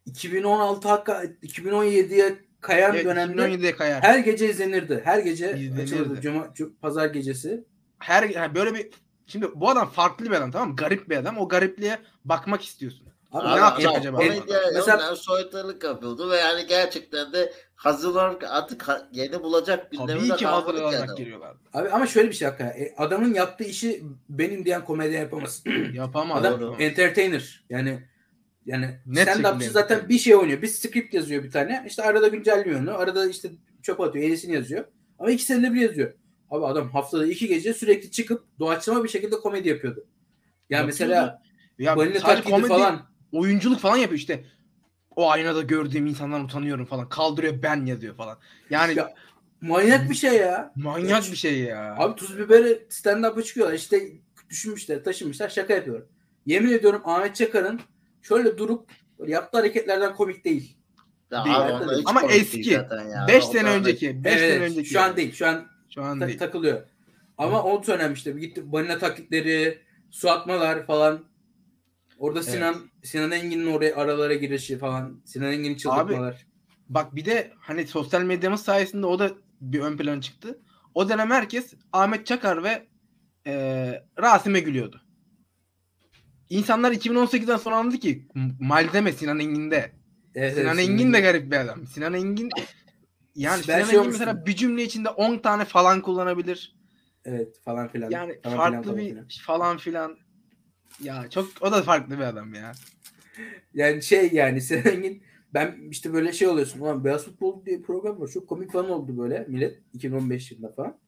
[0.06, 4.02] 2016 hakika 2017'ye kayan Evet, dönemde 2017'ye kayar.
[4.02, 5.00] her gece izlenirdi.
[5.04, 5.82] Her gece İzlenirdi.
[5.82, 6.20] açılırdı.
[6.20, 7.64] Cuma, cu- pazar gecesi.
[8.00, 8.90] Her yani böyle bir
[9.26, 10.76] şimdi bu adam farklı bir adam tamam mı?
[10.76, 11.38] Garip bir adam.
[11.38, 13.06] O garipliğe bakmak istiyorsun.
[13.32, 14.16] Abi, Ne Abi yapacak acaba?
[14.16, 20.46] komedya Mesela- soytarılık yapıyordu ve yani gerçekten de hazırlanıp artık yeni bulacak gündeminde Tabii ki
[20.46, 21.16] hazırlanarak adam.
[21.16, 21.56] geliyorlar.
[21.74, 22.80] Abi ama şöyle bir şey hakikaten.
[22.80, 25.62] E, adamın yaptığı işi benim diyen komedyen yapamaz.
[25.94, 26.44] Yapamaz.
[26.44, 26.82] Adam Doğru.
[26.82, 27.64] entertainer.
[27.70, 28.08] Yani
[28.66, 30.62] yani stand upçı zaten bir şey oynuyor.
[30.62, 31.84] Bir script yazıyor bir tane.
[31.86, 32.98] İşte arada güncelliyor onu.
[32.98, 33.50] Arada işte
[33.82, 34.24] çöp atıyor.
[34.24, 34.84] Yenisini yazıyor.
[35.18, 36.12] Ama iki senede bir yazıyor.
[36.50, 40.00] Abi adam haftada iki gece sürekli çıkıp doğaçlama bir şekilde komedi yapıyordu.
[40.70, 40.86] Ya Yapıyordu.
[40.86, 41.42] mesela
[41.78, 43.06] ya balina taklidi komedi falan.
[43.32, 44.44] oyunculuk falan yapıyor işte.
[45.16, 47.08] O aynada gördüğüm insandan utanıyorum falan.
[47.08, 48.38] Kaldırıyor ben yazıyor falan.
[48.70, 49.14] Yani Ya,
[49.60, 50.72] manyak bir şey ya.
[50.76, 51.94] manyak bir şey ya.
[51.98, 53.74] Abi tuz biberi stand up'a çıkıyorlar.
[53.74, 54.02] İşte
[54.50, 56.06] düşünmüşler, taşınmışlar, şaka yapıyorlar.
[56.46, 57.80] Yemin ediyorum Ahmet Çakar'ın
[58.22, 58.90] şöyle durup
[59.26, 60.76] yaptığı hareketlerden komik değil.
[61.30, 62.74] Ya Değil, abi Ama değil eski.
[62.74, 63.26] zaten ya.
[63.28, 64.24] 5 O sene önceki.
[64.24, 64.88] 5 Evet, sene önceki.
[64.88, 65.32] Şu an değil.
[65.34, 66.38] Şu an Şu an ta- değil.
[66.38, 66.82] takılıyor.
[67.38, 69.78] Ama o dönem işte gitti balina taklitleri,
[70.10, 71.24] su atmalar falan.
[72.18, 75.22] Orada Sinan Sinan Engin'in oraya aralara girişi falan.
[75.24, 76.46] Sinan Engin'i çıldırtmalar.
[76.88, 79.30] Bak bir de hani sosyal medyamız sayesinde o da
[79.60, 80.58] bir ön plana çıktı.
[80.94, 82.86] O dönem herkes Ahmet Çakar ve
[83.46, 85.02] eee Rasim'e gülüyordu.
[86.50, 88.28] İnsanlar 2018'den sonra anladı ki
[88.60, 89.92] malzeme Sinan Engin'de.
[90.34, 91.86] Evet, Sinan evet, Engin de garip bir adam.
[91.86, 92.50] Sinan Engin
[93.34, 96.76] yani Ben şey mesela bir cümle içinde 10 tane falan kullanabilir.
[97.24, 98.10] Evet falan filan.
[98.10, 99.46] Yani falan farklı filan, bir falan filan.
[99.46, 100.16] falan filan.
[101.02, 102.72] Ya çok o da farklı bir adam ya.
[103.74, 105.22] Yani şey yani Sinan Engin
[105.54, 106.80] ben işte böyle şey oluyorsun.
[106.80, 108.28] Ulan Beyaz Futbol diye program var.
[108.28, 109.78] Çok komik falan oldu böyle millet.
[109.92, 110.98] 2015 yılında falan.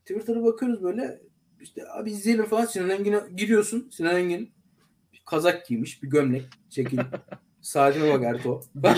[0.00, 1.20] Twitter'a bakıyoruz böyle.
[1.60, 2.64] işte abi izleyelim falan.
[2.64, 3.90] Sinan Engin'e giriyorsun.
[3.92, 4.54] Sinan Engin
[5.26, 6.02] kazak giymiş.
[6.02, 6.44] Bir gömlek.
[6.70, 6.98] Şekil.
[7.62, 8.60] Saatine bak Erto.
[8.82, 8.96] Falan.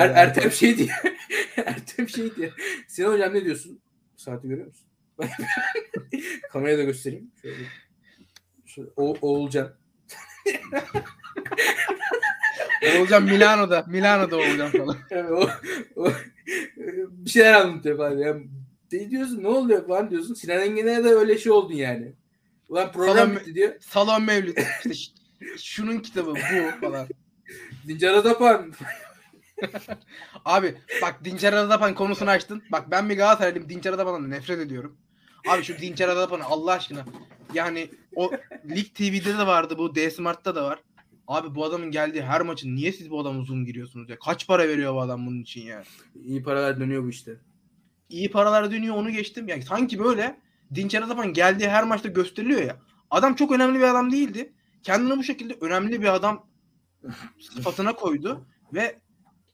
[0.00, 0.10] Er.
[0.10, 0.88] Ertem şey diye.
[1.56, 2.50] Ertem şey diye.
[2.88, 3.80] Sinan hocam ne diyorsun?
[4.16, 4.86] Saati görüyor musun?
[6.52, 7.30] Kameraya da göstereyim.
[7.42, 7.56] Şöyle.
[8.66, 8.88] Şöyle.
[8.96, 9.72] O, Oğulcan.
[12.98, 13.84] Olacağım Milano'da.
[13.88, 14.96] Milano'da olacağım falan.
[15.32, 15.48] O,
[15.96, 16.08] o,
[17.10, 18.18] bir şeyler anlatıyor falan.
[18.18, 18.46] Yani
[18.92, 20.34] de diyorsun ne oluyor falan diyorsun.
[20.34, 22.12] Sinan Engin'e de öyle şey oldu yani.
[22.68, 23.74] Ulan program Salon- bitti diyor.
[23.80, 24.58] Salon Mevlüt.
[24.90, 25.14] İşte
[25.58, 27.08] şunun kitabı bu falan.
[27.88, 28.72] Dincer Adapan.
[30.44, 32.62] Abi bak Dinçer Adapan konusunu açtın.
[32.72, 33.68] Bak ben bir Galatasaraylıyım.
[33.68, 34.96] Dinçer Adapan'dan nefret ediyorum.
[35.48, 37.04] Abi şu Dinçer Adapan'ı Allah aşkına.
[37.54, 38.30] Yani o
[38.70, 39.94] Lig TV'de de vardı bu.
[39.94, 40.78] D Smart'ta da var.
[41.28, 44.18] Abi bu adamın geldiği her maçın niye siz bu adamı uzun giriyorsunuz ya?
[44.18, 45.82] Kaç para veriyor bu adam bunun için ya?
[46.24, 47.36] İyi paralar dönüyor bu işte.
[48.08, 49.48] İyi paralar dönüyor onu geçtim.
[49.48, 50.40] Yani sanki böyle
[50.74, 52.76] Dinçer Adapan geldiği her maçta gösteriliyor ya.
[53.10, 54.52] Adam çok önemli bir adam değildi.
[54.82, 56.46] Kendini bu şekilde önemli bir adam
[57.40, 59.00] sıfatına koydu ve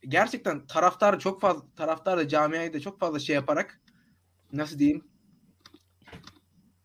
[0.08, 3.80] gerçekten taraftar çok fazla taraftar da camiayı da çok fazla şey yaparak
[4.52, 5.04] nasıl diyeyim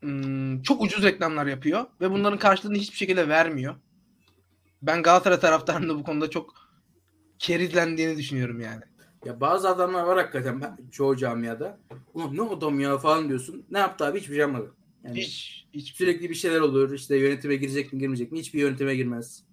[0.02, 3.76] hmm, çok ucuz reklamlar yapıyor ve bunların karşılığını hiçbir şekilde vermiyor.
[4.82, 6.54] Ben Galatasaray taraftarının da bu konuda çok
[7.40, 8.82] kerizlendiğini düşünüyorum yani.
[9.26, 11.80] Ya bazı adamlar var hakikaten ben- çoğu camiada.
[12.14, 13.66] Ulan ne adam ya falan diyorsun.
[13.72, 14.74] Ne yaptı abi hiçbir şey yapmadı.
[15.04, 16.94] Yani Hiç, hiç sürekli bir şeyler olur.
[16.94, 18.40] İşte yönetime girecek mi girmeyecek mi?
[18.40, 19.47] Hiçbir yönetime girmez.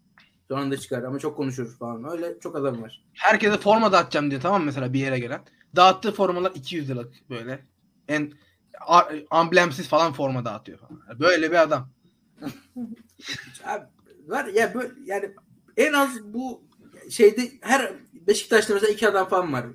[0.48, 2.12] Sonra da çıkar ama çok konuşur falan.
[2.12, 3.04] Öyle çok adam var.
[3.14, 5.40] herkese forma dağıtacağım diye tamam mı mesela bir yere gelen.
[5.76, 7.64] Dağıttığı formalar 200 liralık böyle.
[8.08, 8.32] En
[9.30, 11.20] amblemsiz falan forma dağıtıyor falan.
[11.20, 11.90] Böyle bir adam.
[13.64, 13.84] Abi,
[14.26, 15.34] var ya böyle yani
[15.76, 16.64] en az bu
[17.10, 19.66] şeyde her Beşiktaş'ta mesela iki adam falan var.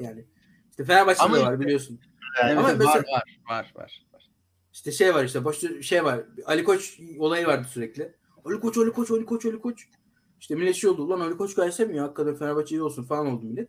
[0.00, 0.24] Yani
[0.70, 2.00] işte Fenerbahçe'de Ama var biliyorsun.
[2.42, 4.30] Evet, Ama var, mesela- var var var var.
[4.72, 6.20] İşte şey var işte boş şey var.
[6.44, 8.14] Ali Koç olayı vardı sürekli.
[8.44, 9.88] Ali Koç, Ali Koç, Ali Koç, Ali Koç.
[10.40, 11.02] İşte millet şey oldu.
[11.02, 12.02] Ulan Ali Koç gelse mi ya?
[12.02, 13.68] Hakikaten Fenerbahçe iyi olsun falan oldu millet.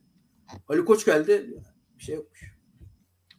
[0.67, 1.53] Ali Koç geldi.
[1.97, 2.59] Bir şey yokmuş.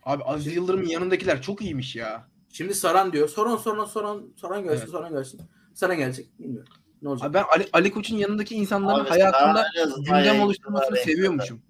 [0.03, 2.29] Abi Aziz Yıldırım'ın yanındakiler çok iyiymiş ya.
[2.49, 3.29] Şimdi Saran diyor.
[3.29, 4.91] Soran Soran Soran Soran gelsin Evet.
[4.91, 5.41] Soran gelsin.
[5.75, 6.39] Saran gelecek.
[6.39, 6.73] Bilmiyorum.
[7.03, 7.27] Ne olacak?
[7.27, 9.67] Abi ben Ali, Ali Koç'un yanındaki insanların Abi, hayatında
[9.97, 11.63] gündem oluşturmasını seviyormuşum.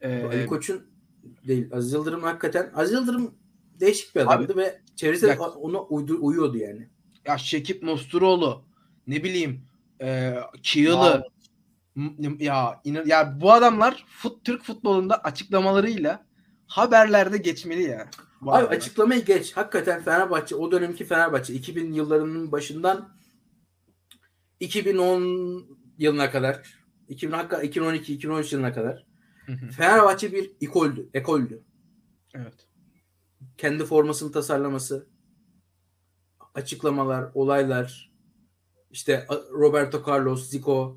[0.00, 0.86] Ee, Ali Koç'un
[1.46, 1.68] değil.
[1.72, 3.34] Aziz Yıldırım hakikaten Aziz Yıldırım
[3.80, 6.88] değişik bir adamdı ve çevresi ona uydu, uyuyordu yani.
[7.26, 8.64] ya Şekip Mosturoğlu
[9.06, 9.65] ne bileyim
[10.00, 11.24] e, Çığlı
[11.94, 16.26] M- ya inan ya bu adamlar fut, Türk futbolunda açıklamalarıyla
[16.66, 18.08] haberlerde geçmeli ya.
[18.42, 18.70] Abi adamlar.
[18.76, 19.56] açıklamayı geç.
[19.56, 23.16] Hakikaten Fenerbahçe o dönemki Fenerbahçe 2000 yıllarının başından
[24.60, 25.66] 2010
[25.98, 26.62] yılına kadar
[27.08, 29.06] 2000 hakika 2012 2013 yılına kadar
[29.76, 31.62] Fenerbahçe bir ikoldü, ekoldü.
[32.34, 32.54] evet.
[33.58, 35.06] Kendi formasını tasarlaması,
[36.54, 38.12] açıklamalar, olaylar,
[38.96, 40.96] işte Roberto Carlos, Zico.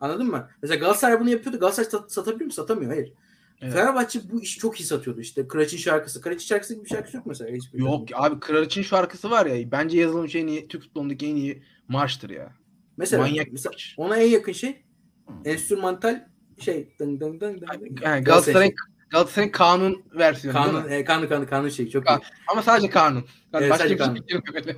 [0.00, 0.48] Anladın mı?
[0.62, 1.58] Mesela Galatasaray bunu yapıyordu.
[1.60, 2.52] Galatasaray sat- satabiliyor mu?
[2.52, 2.90] Satamıyor.
[2.92, 3.12] Hayır.
[3.60, 3.72] Evet.
[3.72, 5.20] Fenerbahçe bu işi çok iyi satıyordu.
[5.20, 6.20] İşte Kıraç'ın şarkısı.
[6.20, 7.56] Kıraç'ın şarkısı gibi bir şarkısı yok mesela.
[7.56, 11.62] Hiçbir Yok abi Kraliç'in şarkısı var ya bence yazılmış en iyi Türk futbolundaki en iyi
[11.88, 12.52] marştır ya.
[12.96, 14.82] Mesela, Manyak mesela ona en yakın şey
[15.44, 16.24] enstrümantal
[16.58, 17.66] şey dın dın dın dın.
[18.02, 18.74] Yani Galatasaray'ın
[19.10, 20.94] Galatasaray'ın kanun versiyonu değil kanun mi?
[20.94, 22.22] e, kanun kanun kanun şey çok Kan- iyi.
[22.52, 23.16] Ama sadece kanun.
[23.16, 24.24] Yani Evet, başka sadece bir şey kanun.
[24.30, 24.76] yok öyle.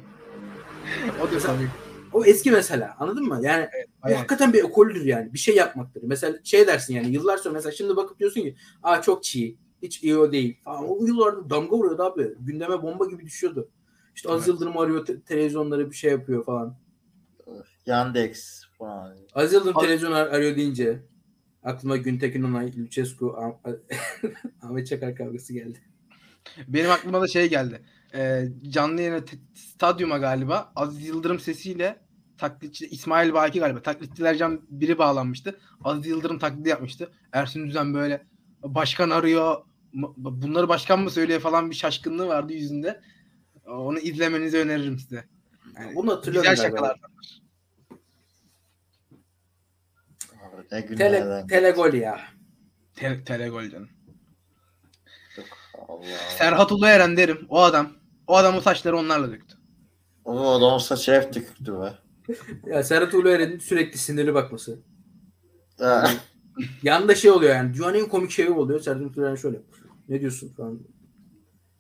[1.23, 1.69] o da tabii.
[2.13, 3.41] O eski mesela anladın mı?
[3.43, 4.17] Yani bu Aynen.
[4.17, 5.33] hakikaten bir ekoldür yani.
[5.33, 6.03] Bir şey yapmaktır.
[6.07, 9.57] Mesela şey dersin yani yıllar sonra mesela şimdi bakıp diyorsun ki aa çok çiğ.
[9.83, 10.61] Hiç iyi o değil.
[10.65, 10.85] Falan.
[10.89, 12.35] O yıllarda damga vuruyordu abi.
[12.41, 13.69] Gündeme bomba gibi düşüyordu.
[14.17, 14.55] İşte Aziz Evet.
[14.61, 16.77] Yıldırım arıyor te- televizyonlara bir şey yapıyor falan.
[17.87, 19.17] Yandex falan.
[19.35, 20.99] Aziz Yıldırım Abi- televizyon ar- arıyor deyince
[21.63, 23.73] aklıma Güntekin Onay, Lucescu, Ah-
[24.63, 25.79] Ahmet Çakar kavgası geldi.
[26.69, 27.81] Benim aklıma da şey geldi.
[28.15, 32.01] Ee, canlı yayına te- stadyuma galiba Aziz Yıldırım sesiyle
[32.39, 35.61] taklitçi İsmail Baki galiba taklitçiler can biri bağlanmıştı.
[35.85, 37.13] Aziz Yıldırım taklidi yapmıştı.
[37.33, 38.27] Ersun Düzen böyle
[38.63, 39.57] başkan arıyor.
[40.17, 43.01] Bunları başkan mı söylüyor falan bir şaşkınlığı vardı yüzünde.
[43.67, 45.25] Onu izlemenizi öneririm size.
[45.79, 46.87] Yani Bunu hatırlıyorum güzel galiba.
[46.87, 47.01] şakalar.
[50.55, 52.21] Abi ne Tele, telegol ya.
[52.95, 53.89] Te- Telegol canım.
[55.89, 56.05] Allah.
[56.39, 57.47] Serhat Ulueren derim.
[57.49, 58.00] O adam.
[58.31, 59.57] O adamın saçları onlarla döktü.
[60.25, 61.93] O adam saçı hep döküktü be.
[62.67, 64.79] Ya Serhat Ulueren'in sürekli sinirli bakması.
[65.79, 66.11] Ha.
[66.83, 67.75] Yanında şey oluyor yani.
[67.75, 68.81] Dünyanın en komik şeyi oluyor.
[68.81, 69.61] Serhat Ulueren şöyle.
[70.09, 70.81] Ne diyorsun falan.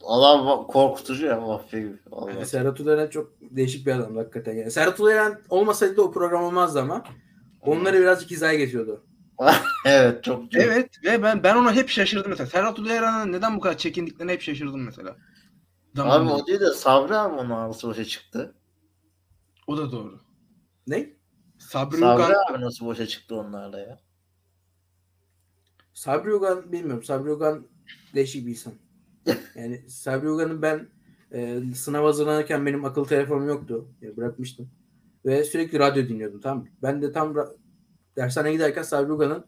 [0.05, 1.97] Adam bak- korkutucu ya mafya gibi.
[2.13, 2.45] Allah.
[2.45, 4.55] Serhat Ulueren çok değişik bir adam hakikaten.
[4.55, 7.05] Yani Serhat Ulueren olmasaydı da o program olmazdı ama
[7.61, 9.05] onları birazcık hizaya geçiyordu.
[9.87, 10.63] evet çok çok.
[10.63, 12.47] Evet ve ben ben ona hep şaşırdım mesela.
[12.47, 15.17] Serhat Ulueren'e neden bu kadar çekindiklerine hep şaşırdım mesela.
[15.93, 16.35] Abi Zamanında.
[16.35, 18.55] o değil de Sabri abi onun nasıl boşa çıktı.
[19.67, 20.21] O da doğru.
[20.87, 21.11] Ne?
[21.59, 24.01] Sabri Sabri Ugan abi nasıl boşa çıktı onlarla ya.
[25.95, 27.03] Sabri Ugan bilmiyorum.
[27.03, 27.67] Sabri Ugan
[28.15, 28.73] değişik bir insan.
[29.55, 30.89] Yani Sabri Ugan'ın ben
[31.33, 33.89] e, sınav hazırlanırken benim akıllı telefonum yoktu.
[34.01, 34.71] Ya bırakmıştım.
[35.25, 36.69] Ve sürekli radyo dinliyordum tamam mı?
[36.83, 37.57] Ben de tam ra-
[38.17, 39.45] dershaneye giderken Sabri Ugan'ın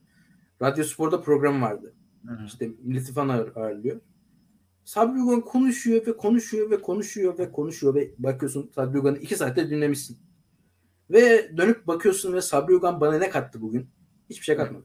[0.62, 1.94] Radyo Spor'da programı vardı.
[2.26, 2.38] Hı.
[2.46, 4.00] İşte milleti falan ağır- ağırlıyor.
[4.84, 9.70] Sabri Ugan konuşuyor ve konuşuyor ve konuşuyor ve konuşuyor ve bakıyorsun Sabri Ugan'ı iki saatte
[9.70, 10.18] dinlemişsin.
[11.10, 13.90] Ve dönüp bakıyorsun ve Sabri Ugan bana ne kattı bugün?
[14.30, 14.84] Hiçbir şey katmadı.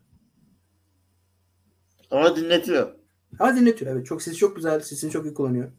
[2.12, 2.92] Ama dinletiyor.
[3.40, 4.06] Ama dinletiyor evet.
[4.06, 4.80] Çok sesi çok güzel.
[4.80, 5.72] Sesini çok iyi kullanıyor.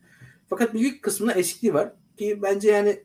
[0.49, 1.93] Fakat bir kısmında eksikliği var.
[2.17, 3.05] Ki bence yani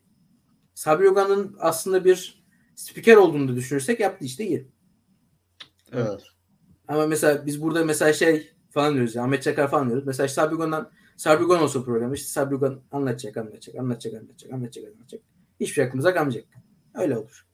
[0.74, 2.44] Sabri Ugan'ın aslında bir
[2.74, 4.68] spiker olduğunu da düşünürsek yaptığı işte iyi.
[5.92, 6.22] Evet.
[6.88, 10.06] Ama mesela biz burada mesela şey falan diyoruz ya Ahmet Çakar falan diyoruz.
[10.06, 14.92] Mesela Sabri Ugan'dan Sabri Ugan olsa program işte Sabri Ugan anlatacak anlatacak anlatacak anlatacak anlatacak
[14.94, 15.20] anlatacak.
[15.60, 16.44] Hiçbir şey aklımıza kalmayacak.
[16.94, 17.46] Öyle olur.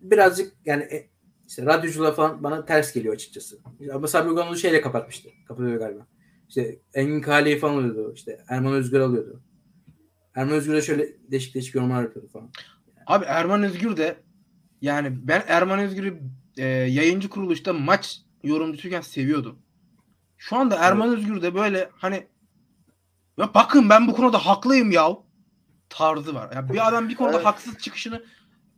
[0.00, 1.08] Birazcık yani e,
[1.48, 3.58] işte radyocular falan bana ters geliyor açıkçası.
[3.92, 5.28] Ama Sabri Ugan onu şeyle kapatmıştı.
[5.48, 6.06] Kapatıyor galiba.
[6.48, 8.12] İşte Engin Kale'yi falan alıyordu.
[8.14, 9.42] İşte Erman Özgür alıyordu.
[10.34, 12.50] Erman Özgür'e şöyle değişik değişik yorumlar yapıyordu falan.
[13.06, 14.16] Abi Erman Özgür de
[14.82, 16.20] yani ben Erman Özgür'ü
[16.58, 19.58] e, yayıncı kuruluşta maç yorumcusuyken seviyordum.
[20.38, 22.26] Şu anda Erman Özgür de böyle hani
[23.38, 25.08] ya bakın ben bu konuda haklıyım ya
[25.88, 26.52] tarzı var.
[26.54, 27.46] Ya bir adam bir konuda Evet.
[27.46, 28.24] haksız çıkışını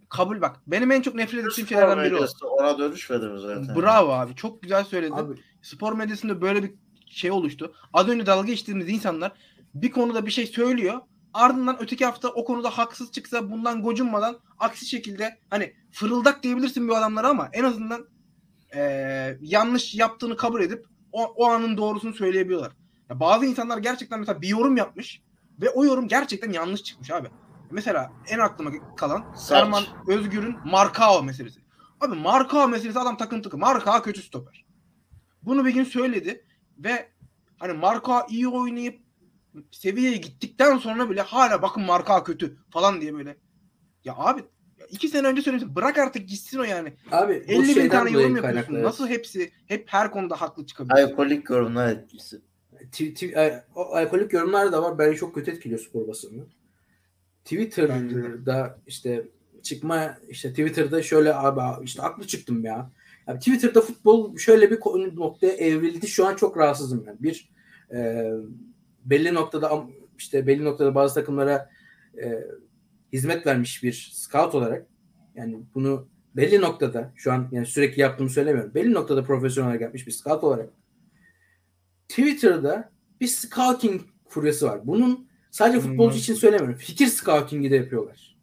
[0.09, 0.57] kabul bak.
[0.67, 2.27] Benim en çok nefret ettiğim Spor şeylerden biri o.
[2.47, 3.77] ona dönüşmedi mi zaten?
[3.77, 4.35] Bravo abi.
[4.35, 5.13] Çok güzel söyledin.
[5.13, 6.75] Abi Spor medyasında böyle bir
[7.11, 7.75] şey oluştu.
[7.93, 9.33] Az önce dalga geçtiğimiz insanlar
[9.75, 11.01] bir konuda bir şey söylüyor.
[11.35, 16.97] Ardından öteki hafta o konuda haksız çıksa bundan gocunmadan aksi şekilde hani fırıldak diyebilirsin bu
[16.97, 18.09] adamlara ama en azından
[18.75, 22.73] eee, yanlış yaptığını kabul edip o, o anın doğrusunu söyleyebiliyorlar.
[23.11, 25.23] Ya bazı insanlar gerçekten mesela bir yorum yapmış
[25.61, 27.29] ve o yorum gerçekten yanlış çıkmış abi.
[27.71, 29.63] Mesela en aklıma kalan Saç.
[29.63, 31.61] Erman Özgür'ün Markao meselesi.
[32.01, 33.61] Abi Markao meselesi adam takım takım.
[33.61, 34.65] Markao kötü stoper.
[35.43, 36.47] Bunu bir gün söyledi
[36.79, 37.09] ve
[37.59, 39.03] hani Markao iyi oynayıp
[39.71, 43.37] seviyeye gittikten sonra bile hala bakın Markao kötü falan diye böyle.
[44.05, 44.45] Ya abi
[44.91, 45.77] iki sene önce söylemiştim.
[45.77, 46.93] Bırak artık gitsin o yani.
[47.13, 48.43] abi bu 50 bin tane yorum yapıyorsun.
[48.43, 48.83] kaynaklı.
[48.83, 51.09] Nasıl hepsi hep her konuda haklı çıkabiliyor?
[51.09, 52.41] Alkolik yorumlar etkisi.
[53.75, 54.99] Alkolik yorumlar da var.
[54.99, 56.45] Bence çok kötü etkiliyor spor basını.
[57.45, 59.25] Twitter'da işte
[59.63, 62.91] çıkma işte Twitter'da şöyle abi işte aklı çıktım ya.
[63.27, 64.81] ya Twitter'da futbol şöyle bir
[65.17, 66.09] noktaya evrildi.
[66.09, 67.17] Şu an çok rahatsızım ben.
[67.21, 67.51] Bir
[67.93, 68.31] e,
[69.05, 69.85] belli noktada
[70.19, 71.71] işte belli noktada bazı takımlara
[72.23, 72.45] e,
[73.13, 74.87] hizmet vermiş bir scout olarak
[75.35, 78.75] yani bunu belli noktada şu an yani sürekli yaptığımı söylemiyorum.
[78.75, 80.71] Belli noktada profesyonel olarak yapmış bir scout olarak
[82.09, 84.87] Twitter'da bir scouting furyası var.
[84.87, 86.21] Bunun sadece futbolcu Hmm.
[86.21, 86.79] için söylemiyorum.
[86.79, 88.39] Fikir scouting'i de yapıyorlar.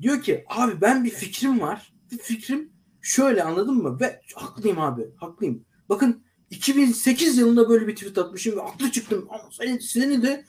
[0.00, 1.92] Diyor ki abi ben bir fikrim var.
[2.12, 4.00] Bir fikrim şöyle anladın mı?
[4.00, 5.02] Ve haklıyım abi.
[5.16, 5.64] Haklıyım.
[5.88, 9.26] Bakın 2008 yılında böyle bir tweet atmışım ve haklı çıktım.
[9.30, 10.44] Ama senin, senin de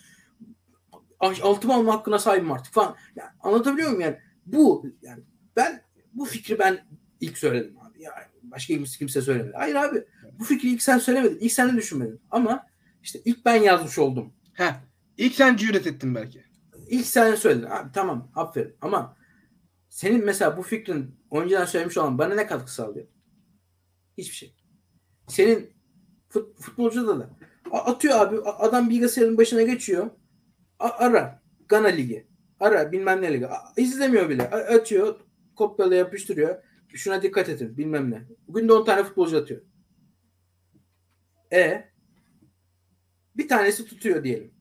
[1.23, 2.95] altıma alma hakkına sahibim artık falan.
[3.15, 4.17] Yani anlatabiliyor muyum yani?
[4.45, 5.23] Bu yani
[5.55, 6.85] ben bu fikri ben
[7.19, 8.03] ilk söyledim abi.
[8.03, 8.11] Ya
[8.43, 9.53] başka kimse, kimse söylemedi.
[9.57, 10.03] Hayır abi
[10.39, 11.37] bu fikri ilk sen söylemedin.
[11.39, 12.21] İlk sen de düşünmedin.
[12.31, 12.67] Ama
[13.03, 14.33] işte ilk ben yazmış oldum.
[14.53, 14.73] Heh.
[15.17, 16.43] İlk sen cüret ettin belki.
[16.87, 17.65] İlk sen söyledin.
[17.65, 18.75] Abi tamam aferin.
[18.81, 19.17] Ama
[19.89, 23.07] senin mesela bu fikrin önceden söylemiş olan bana ne katkı sağlıyor?
[24.17, 24.55] Hiçbir şey.
[25.27, 25.73] Senin
[26.29, 27.29] fut, futbolcuda da
[27.71, 28.41] atıyor abi.
[28.41, 30.09] Adam bilgisayarın başına geçiyor.
[30.91, 31.41] Ara.
[31.67, 32.27] Gana Ligi.
[32.59, 33.47] Ara bilmem ne ligi.
[33.77, 34.49] İzlemiyor bile.
[34.49, 35.19] Atıyor.
[35.55, 36.63] Kopyala yapıştırıyor.
[36.93, 37.77] Şuna dikkat edin.
[37.77, 38.23] Bilmem ne.
[38.47, 39.61] Bugün de 10 tane futbolcu atıyor.
[41.53, 41.89] E
[43.37, 44.53] bir tanesi tutuyor diyelim.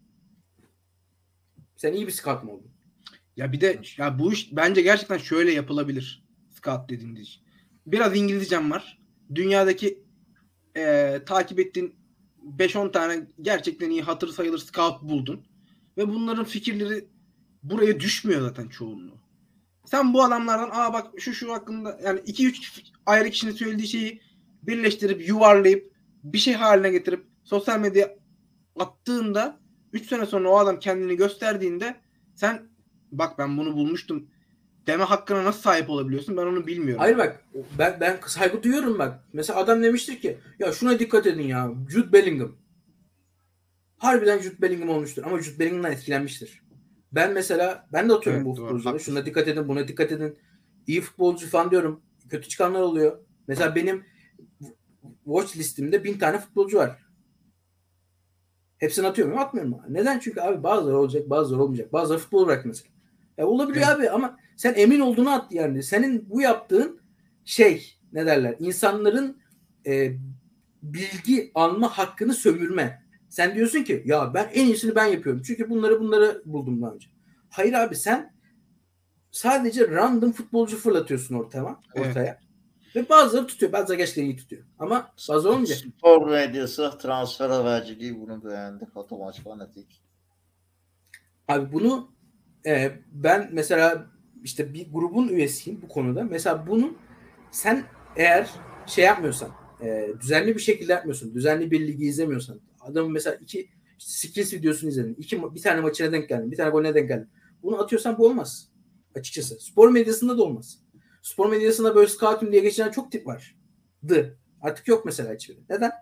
[1.77, 2.71] Sen iyi bir scout mu oldun?
[3.37, 6.25] Ya bir de ya bu iş bence gerçekten şöyle yapılabilir.
[6.51, 7.43] Scout dediğiniz iş.
[7.87, 9.03] Biraz İngilizcem var.
[9.35, 10.05] Dünyadaki
[10.77, 11.95] eee, takip ettiğin
[12.59, 15.47] 5-10 tane gerçekten iyi hatır sayılır scout buldun.
[15.97, 17.05] Ve bunların fikirleri
[17.63, 19.19] buraya düşmüyor zaten çoğunluğu.
[19.85, 24.21] Sen bu adamlardan aa bak şu şu hakkında yani 2-3 ayrı kişinin söylediği şeyi
[24.63, 25.93] birleştirip yuvarlayıp
[26.25, 28.17] bir şey haline getirip sosyal medya
[28.81, 29.59] attığında
[29.93, 31.97] 3 sene sonra o adam kendini gösterdiğinde
[32.35, 32.63] sen
[33.13, 34.27] bak ben bunu bulmuştum
[34.87, 37.01] deme hakkına nasıl sahip olabiliyorsun ben onu bilmiyorum.
[37.01, 37.45] Hayır bak
[37.79, 39.25] ben, ben saygı duyuyorum bak.
[39.33, 42.53] Mesela adam demiştir ki ya şuna dikkat edin ya Jude Bellingham.
[44.03, 46.63] Harbiden Jude Bellingham olmuştur ama Jude Bellingham'dan etkilenmiştir.
[47.13, 48.99] Ben mesela ben de atıyorum Evet, bu haklısın.
[48.99, 50.39] Şuna dikkat edin buna dikkat edin.
[50.87, 52.01] İyi futbolcu falan diyorum.
[52.29, 53.19] Kötü çıkanlar oluyor.
[53.49, 54.05] Mesela benim
[55.25, 56.99] watch listimde bin tane futbolcu var.
[58.79, 59.43] Hepsini atıyor muyum?
[59.43, 59.79] Atmıyorum.
[59.89, 60.19] Neden?
[60.19, 61.93] Çünkü abi bazıları olacak bazıları olmayacak.
[61.93, 62.91] Bazıları futbol bırak mesela.
[63.39, 63.97] Olabiliyor Evet.
[63.97, 65.83] abi ama sen emin olduğunu at yani.
[65.83, 67.01] Senin bu yaptığın
[67.45, 68.57] şey ne derler?
[68.59, 69.43] İnsanların
[69.87, 70.13] e,
[70.83, 73.02] bilgi alma hakkını sömürme.
[73.33, 75.43] Sen diyorsun ki ya ben en iyisini ben yapıyorum.
[75.47, 77.09] Çünkü bunları bunları buldum daha önce.
[77.51, 78.35] Hayır abi sen
[79.31, 81.81] sadece random futbolcu fırlatıyorsun ortaya.
[81.95, 82.37] Evet.
[82.97, 83.73] Ve bazıları tutuyor.
[83.73, 84.63] Bazıları gerçekten iyi tutuyor.
[84.79, 88.87] Ama bazı olunca Spor medyası transfer haberciliği bunu beğendi.
[88.95, 90.03] Fotomaç fanatik.
[91.49, 92.11] Abi bunu
[92.67, 94.07] e, ben mesela
[94.43, 96.25] işte bir grubun üyesiyim bu konuda.
[96.25, 96.95] Mesela bunu
[97.51, 97.85] sen
[98.17, 98.51] eğer
[98.87, 99.51] şey yapmıyorsan
[99.83, 101.35] e, düzenli bir şekilde yapmıyorsun.
[101.35, 102.61] Düzenli bir ligi izlemiyorsan.
[102.83, 103.69] Adamın mesela iki
[103.99, 105.15] skills videosunu izledin.
[105.15, 106.51] iki, bir tane maçına denk geldin.
[106.51, 107.29] Bir tane golüne denk geldin.
[107.63, 108.69] Bunu atıyorsan bu olmaz.
[109.15, 109.61] Açıkçası.
[109.61, 110.79] Spor medyasında da olmaz.
[111.23, 113.57] Spor medyasında böyle scouting diye geçen çok tip var.
[114.09, 114.39] Dı.
[114.61, 115.59] Artık yok mesela hiçbiri.
[115.71, 115.93] Neden?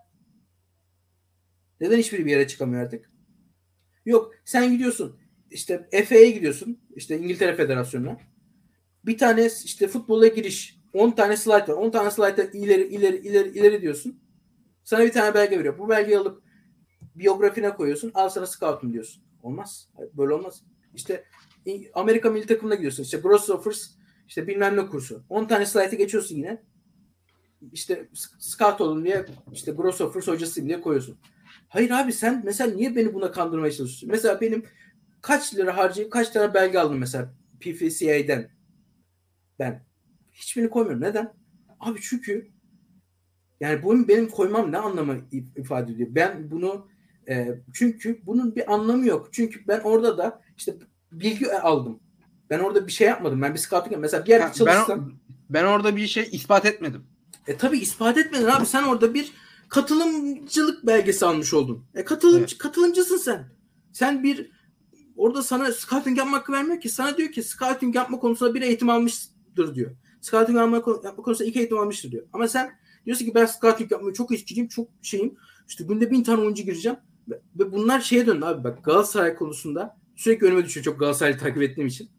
[1.81, 3.11] Neden hiçbiri bir yere çıkamıyor artık?
[4.05, 4.33] Yok.
[4.45, 5.21] Sen gidiyorsun
[5.51, 6.79] işte FA'ya gidiyorsun.
[6.95, 8.17] işte İngiltere Federasyonu'na.
[9.05, 10.81] Bir tane işte futbola giriş.
[10.93, 11.67] 10 tane slide var.
[11.67, 14.19] 10 tane slide'da ileri ileri ileri ileri diyorsun.
[14.83, 15.77] Sana bir tane belge veriyor.
[15.77, 16.43] Bu belgeyi alıp
[17.15, 18.11] biyografine koyuyorsun.
[18.13, 19.23] Al sana scoutum diyorsun.
[19.43, 19.89] Olmaz.
[20.13, 20.63] Böyle olmaz.
[20.95, 21.25] İşte
[21.93, 23.03] Amerika milli takımına gidiyorsun.
[23.03, 23.89] İşte Grossoffers
[24.27, 25.23] işte bilmem ne kursu.
[25.29, 26.61] 10 tane slide'e geçiyorsun yine.
[27.71, 28.09] İşte
[28.39, 31.17] scout olun diye işte Grossoffers hocasıyım diye koyuyorsun.
[31.69, 34.09] Hayır abi sen mesela niye beni buna kandırmaya çalışıyorsun?
[34.09, 34.65] Mesela benim
[35.21, 38.49] kaç lira harcayıp kaç tane belge aldım mesela PFCA'den
[39.59, 39.85] ben.
[40.31, 41.01] Hiçbirini koymuyorum.
[41.01, 41.33] Neden?
[41.79, 42.51] Abi çünkü
[43.59, 46.09] yani bunu benim koymam ne anlamı if- ifade ediyor?
[46.11, 46.87] Ben bunu
[47.31, 49.29] e, çünkü bunun bir anlamı yok.
[49.31, 50.75] Çünkü ben orada da işte
[51.11, 51.99] bilgi aldım.
[52.49, 53.41] Ben orada bir şey yapmadım.
[53.41, 53.97] Ben bir scouting.
[53.97, 57.03] Mesela bir yerde Ha, çalışsam ben, ben orada bir şey ispat etmedim.
[57.47, 58.65] e tabi ispat etmedin abi.
[58.65, 59.31] Sen orada bir
[59.69, 61.85] katılımcılık belgesi almış oldun.
[61.95, 62.57] E katılımcı, Evet.
[62.57, 63.45] katılımcısın sen.
[63.93, 64.51] Sen bir
[65.15, 66.89] orada sana scouting yapma hakkı vermiyor ki.
[66.89, 69.91] Sana diyor ki scouting yapma konusunda bir eğitim almıştır diyor.
[70.21, 72.23] Scouting yapma, yapma konusunda iki eğitim almıştır diyor.
[72.33, 72.71] Ama sen
[73.05, 75.35] diyorsun ki ben scouting yapmayı çok içkiliyim, çok şeyim.
[75.67, 76.97] İşte günde bin tane oyuncu gireceğim.
[77.29, 81.87] Ve, bunlar şeye döndü abi bak Galatasaray konusunda sürekli önüme düşüyor çok Galatasaray'ı takip ettiğim
[81.87, 82.09] için.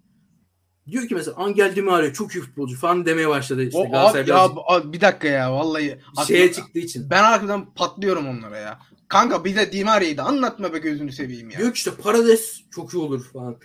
[0.86, 3.62] Diyor ki mesela Angel Di Maria çok iyi futbolcu falan demeye başladı.
[3.62, 5.98] İşte O, Galatasaray abi, ya, abi, bir dakika ya vallahi.
[6.26, 7.10] şeye Aklıma- çıktığı için.
[7.10, 8.78] Ben arkadan patlıyorum onlara ya.
[9.08, 11.58] Kanka bize Di Maria'yı da anlatma be gözünü seveyim ya.
[11.58, 13.56] Diyor ki işte Parades çok iyi olur falan.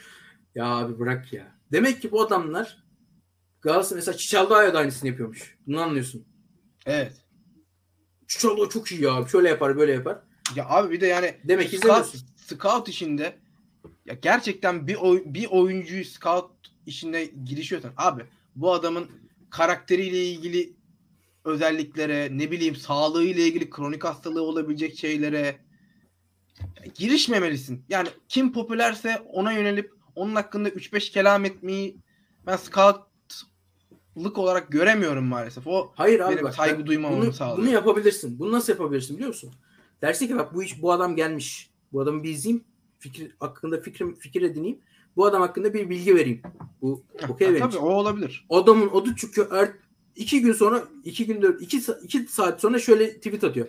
[0.56, 1.56] Ya abi bırak ya.
[1.72, 2.84] Demek ki bu adamlar
[3.62, 5.58] Galatasaray mesela Çiçaldağ'a da aynısını yapıyormuş.
[5.68, 6.26] Bunu anlıyorsun.
[6.86, 7.14] Evet.
[8.28, 9.26] Çiçaldağ çok iyi ya.
[9.32, 10.20] Şöyle yapar böyle yapar.
[10.56, 13.36] Ya abi bir de yani Demek ki scout, scout işinde
[14.06, 16.52] ya gerçekten bir oy, bir oyuncuyu scout
[16.86, 18.24] işine girişiyorsan abi
[18.56, 19.08] bu adamın
[19.50, 20.74] karakteriyle ilgili
[21.46, 25.58] özelliklere ne bileyim sağlığıyla ilgili kronik hastalığı olabilecek şeylere
[26.96, 27.86] girişmemelisin.
[27.90, 31.98] Yani kim popülerse ona yönelip onun hakkında 3-5 kelam etmeyi
[32.46, 35.68] ben scoutlık olarak göremiyorum maalesef.
[35.68, 36.56] O Hayır abi bak.
[36.56, 37.58] saygı duymamamı bunu, sağlıyor.
[37.58, 38.40] bunu yapabilirsin.
[38.40, 39.54] Bunu nasıl yapabilirsin biliyor musun?
[40.02, 41.70] Dersin ki bak bu iş bu adam gelmiş.
[41.94, 42.64] Bu adamı bir izleyeyim.
[43.00, 44.80] Fikir hakkında fikrim fikir edineyim.
[45.16, 46.42] Bu adam hakkında bir bilgi vereyim.
[46.82, 48.46] Bu okey benim tabii o olabilir.
[48.50, 49.52] Adamın adı çıkıyor.
[49.52, 49.72] Er,
[50.16, 53.68] iki gün sonra iki günde iki, iki saat sonra şöyle tweet atıyor.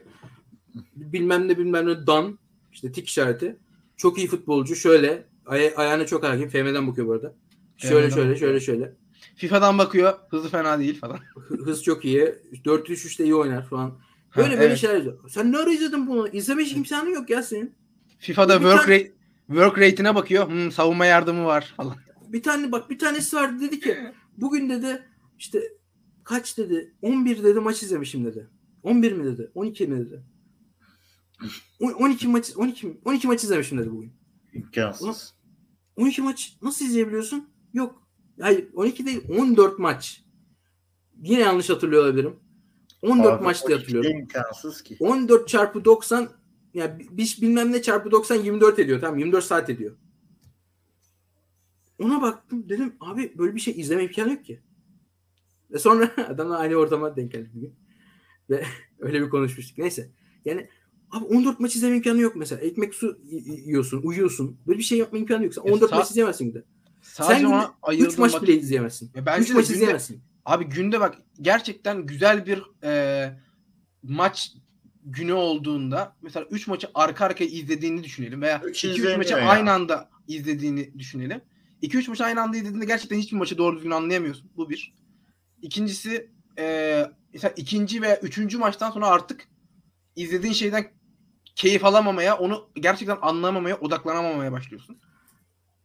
[0.97, 2.39] Bilmem ne bilmem ne Dan
[2.73, 3.57] işte tik işareti.
[3.97, 4.77] Çok iyi futbolcu.
[4.77, 6.49] Şöyle aya, ayağına çok hakim.
[6.49, 7.35] FM'den bakıyor bu arada.
[7.77, 8.93] Şöyle FM'den şöyle şöyle şöyle.
[9.37, 10.15] FIFA'dan bakıyor.
[10.31, 11.19] Hızı fena değil falan.
[11.35, 12.35] Hı- Hız çok iyi.
[12.65, 13.99] 4-3-3'te iyi oynar falan.
[14.37, 14.79] Böyle Ha, böyle evet.
[14.79, 15.31] şeyler yazıyor.
[15.31, 16.29] Sen ne ara izledin bunu?
[16.29, 17.75] İzleme imkanı yok ya senin.
[18.19, 19.13] FIFA'da Bir work tane- rate
[19.47, 20.49] work rate'ine bakıyor.
[20.49, 21.97] Hmm, savunma yardımı var falan.
[22.29, 23.99] Bir tane bak bir tanesi vardı dedi ki
[24.37, 25.03] bugün dedi
[25.39, 25.63] işte
[26.25, 28.49] kaç dedi 11 dedi maç izlemişim dedi.
[28.83, 29.51] 11 mi dedi?
[29.55, 30.23] 12 mi dedi?
[31.81, 32.97] On- 12 maç 12 mi?
[33.05, 34.13] 12 maç izlemişim dedi bugün.
[34.53, 35.35] İmkansız.
[35.97, 37.49] 12 maç nasıl izleyebiliyorsun?
[37.73, 38.09] Yok.
[38.41, 40.25] Hayır 12 değil 14 maç.
[41.23, 42.37] Yine yanlış hatırlıyor olabilirim.
[43.03, 44.21] 14 Abi, maç o diye hiç hatırlıyorum.
[44.21, 44.97] imkansız ki.
[45.01, 46.29] 14 çarpı 90
[46.75, 49.01] ya bir bilmem ne çarpı 90 24 ediyor.
[49.01, 49.97] Tamam 24 saat ediyor.
[51.99, 54.63] Ona baktım dedim abi böyle bir şey izleme imkanı yok ki.
[55.71, 57.75] Ve sonra adamla aynı ortama denk geldik bugün.
[58.51, 58.65] Ve
[58.99, 59.79] öyle bir konuşmuştuk.
[59.79, 60.11] Neyse.
[60.45, 60.69] Yani
[61.11, 62.61] abi 14 maç izleme imkanı yok mesela.
[62.61, 64.61] Ekmek su yiyorsun, uyuyorsun.
[64.67, 65.55] Böyle bir şey yapma imkanı yok.
[65.55, 66.65] Sen Ya 14 sa- maç izleyemezsin de.
[67.03, 69.11] Sadece Sen ona günde ayırdığım 3 maç bile izleyemezsin.
[69.27, 70.23] Bence 3 de maç izleyemezsin.
[70.49, 73.33] Abi günde bak gerçekten güzel bir e,
[74.03, 74.53] maç
[75.05, 79.49] günü olduğunda mesela 3 maçı arka arkaya izlediğini düşünelim veya Üç 2-3 izleniyor maçı ya.
[79.49, 81.41] aynı anda izlediğini düşünelim.
[81.83, 84.51] 2-3 maçı aynı anda izlediğinde gerçekten hiçbir maçı doğru düzgün anlayamıyorsun.
[84.57, 84.95] Bu bir.
[85.63, 89.49] İkincisi e, mesela ikinci veya üçüncü maçtan sonra artık
[90.17, 90.91] izlediğin şeyden
[91.55, 95.01] keyif alamamaya, onu gerçekten anlamamaya, odaklanamamaya başlıyorsun.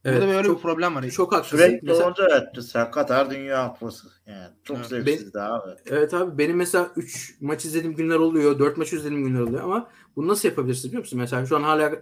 [0.04, 1.10] Burada Evet, böyle çok, bir problem var.
[1.10, 1.56] çok haklısın.
[1.56, 4.08] Sürekli Mesela- evet mesela Katar Dünya Kupası.
[4.26, 4.86] Yani çok Evet.
[4.86, 5.70] zevksizdi abi.
[5.86, 9.90] Evet abi benim mesela 3 maç izlediğim günler oluyor, 4 maç izlediğim günler oluyor ama
[10.16, 11.18] bunu nasıl yapabilirsiniz biliyor musun?
[11.18, 11.92] Mesela şu an hala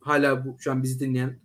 [0.00, 1.38] hala bu şu an bizi dinleyen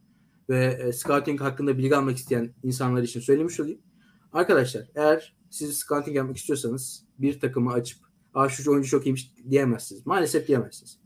[0.50, 3.80] ve e, scouting hakkında bilgi almak isteyen insanlar için söylemiş olayım.
[4.34, 10.06] Arkadaşlar eğer siz scouting yapmak istiyorsanız bir takımı açıp Aa şu oyuncu çok iyiymiş diyemezsiniz.
[10.06, 11.00] Maalesef diyemezsiniz.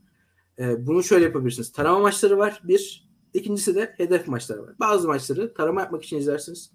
[0.58, 1.72] Ee, bunu şöyle yapabilirsiniz.
[1.72, 2.60] Tarama maçları var.
[2.64, 3.09] Bir.
[3.34, 4.74] İkincisi de hedef maçları var.
[4.80, 6.72] Bazı maçları tarama yapmak için izlersiniz.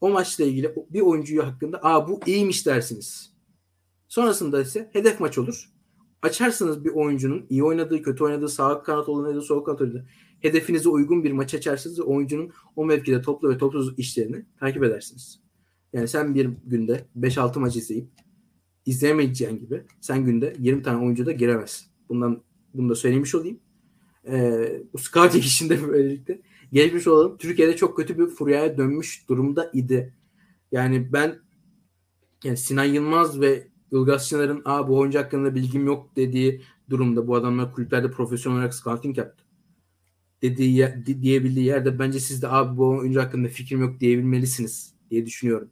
[0.00, 3.32] O maçla ilgili bir oyuncuyu hakkında aa bu iyiymiş dersiniz.
[4.08, 5.70] Sonrasında ise hedef maç olur.
[6.22, 10.06] Açarsınız bir oyuncunun iyi oynadığı, kötü oynadığı, sağ kanat oynadığı, sol kanat oynadığı
[10.40, 15.40] hedefinize uygun bir maç açarsınız ve oyuncunun o mevkide toplu ve topsuz işlerini takip edersiniz.
[15.92, 18.08] Yani sen bir günde 5-6 maç izleyip
[18.86, 21.86] izleyemeyeceğin gibi sen günde 20 tane oyuncu da giremezsin.
[22.08, 22.42] Bundan
[22.74, 23.60] bunu da söylemiş olayım.
[24.26, 26.40] Ee, bu scouting işinde böylelikle
[26.72, 27.38] geçmiş olalım.
[27.38, 30.14] Türkiye'de çok kötü bir furyaya dönmüş durumda idi.
[30.72, 31.38] Yani ben
[32.44, 37.36] yani Sinan Yılmaz ve Ilgaz Çınar'ın Aa, bu oyuncu hakkında bilgim yok dediği durumda bu
[37.36, 39.44] adamlar kulüplerde profesyonel olarak scouting yaptı.
[40.42, 45.26] Dediği yer, diyebildiği yerde bence siz de abi bu oyuncu hakkında fikrim yok diyebilmelisiniz diye
[45.26, 45.68] düşünüyorum.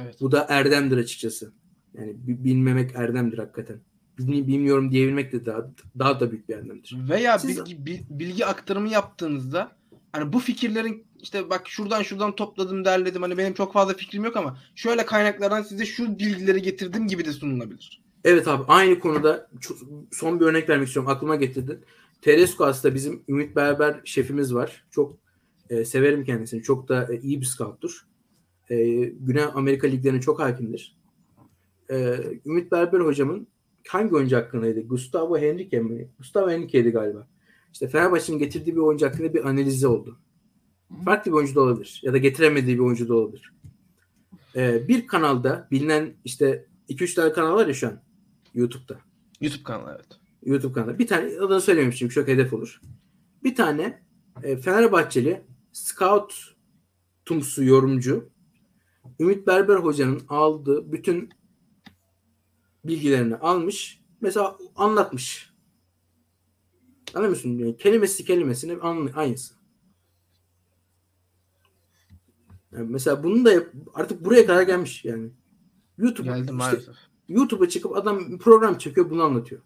[0.00, 0.16] Evet.
[0.20, 1.52] Bu da erdemdir açıkçası.
[1.94, 3.80] Yani bilmemek erdemdir hakikaten.
[4.18, 6.96] Bilmiyorum diyebilmek de daha daha da büyük bir erdemdir.
[7.08, 7.64] Veya Siz...
[7.64, 9.72] bilgi, bilgi aktarımı yaptığınızda
[10.12, 14.36] hani bu fikirlerin işte bak şuradan şuradan topladım derledim hani benim çok fazla fikrim yok
[14.36, 18.02] ama şöyle kaynaklardan size şu bilgileri getirdim gibi de sunulabilir.
[18.24, 19.50] Evet abi aynı konuda
[20.12, 21.84] son bir örnek vermek istiyorum aklıma getirdin.
[22.22, 24.84] Tedesco aslında bizim Ümit Berber şefimiz var.
[24.90, 25.16] Çok
[25.70, 26.62] e, severim kendisini.
[26.62, 28.06] Çok da e, iyi bir scouttur.
[28.70, 30.96] E, Güney Amerika liglerine çok hakimdir.
[31.90, 33.46] E, Ümit Berber hocamın
[33.88, 34.80] hangi oyuncu hakkındaydı?
[34.80, 36.08] Gustavo Henrique mi?
[36.18, 37.26] Gustavo Henrique'ydi galiba.
[37.72, 40.18] İşte Fenerbahçe'nin getirdiği bir oyuncu hakkında bir analizi oldu.
[41.04, 42.00] Farklı bir oyuncu da olabilir.
[42.04, 43.52] Ya da getiremediği bir oyuncu da olabilir.
[44.56, 48.00] Ee, bir kanalda bilinen işte 2-3 tane kanal var ya şu an
[48.54, 48.98] YouTube'da.
[49.40, 50.20] YouTube kanalı evet.
[50.44, 50.98] YouTube kanalı.
[50.98, 52.80] Bir tane adını söylememişim çünkü çok hedef olur.
[53.44, 54.02] Bir tane
[54.42, 56.54] e, Fenerbahçeli scout
[57.24, 58.30] tumsu yorumcu
[59.20, 61.30] Ümit Berber hocanın aldığı bütün
[62.84, 64.00] bilgilerini almış.
[64.20, 65.52] Mesela anlatmış.
[67.14, 67.58] Anlıyor musun?
[67.58, 68.76] Yani kelimesi kelimesine
[69.14, 69.54] aynısı.
[72.72, 73.50] Yani mesela bunu da
[73.94, 75.30] artık buraya kadar gelmiş yani.
[75.98, 76.94] YouTube Geldi işte, maalesef.
[77.28, 79.60] YouTube'a çıkıp adam program çekiyor bunu anlatıyor.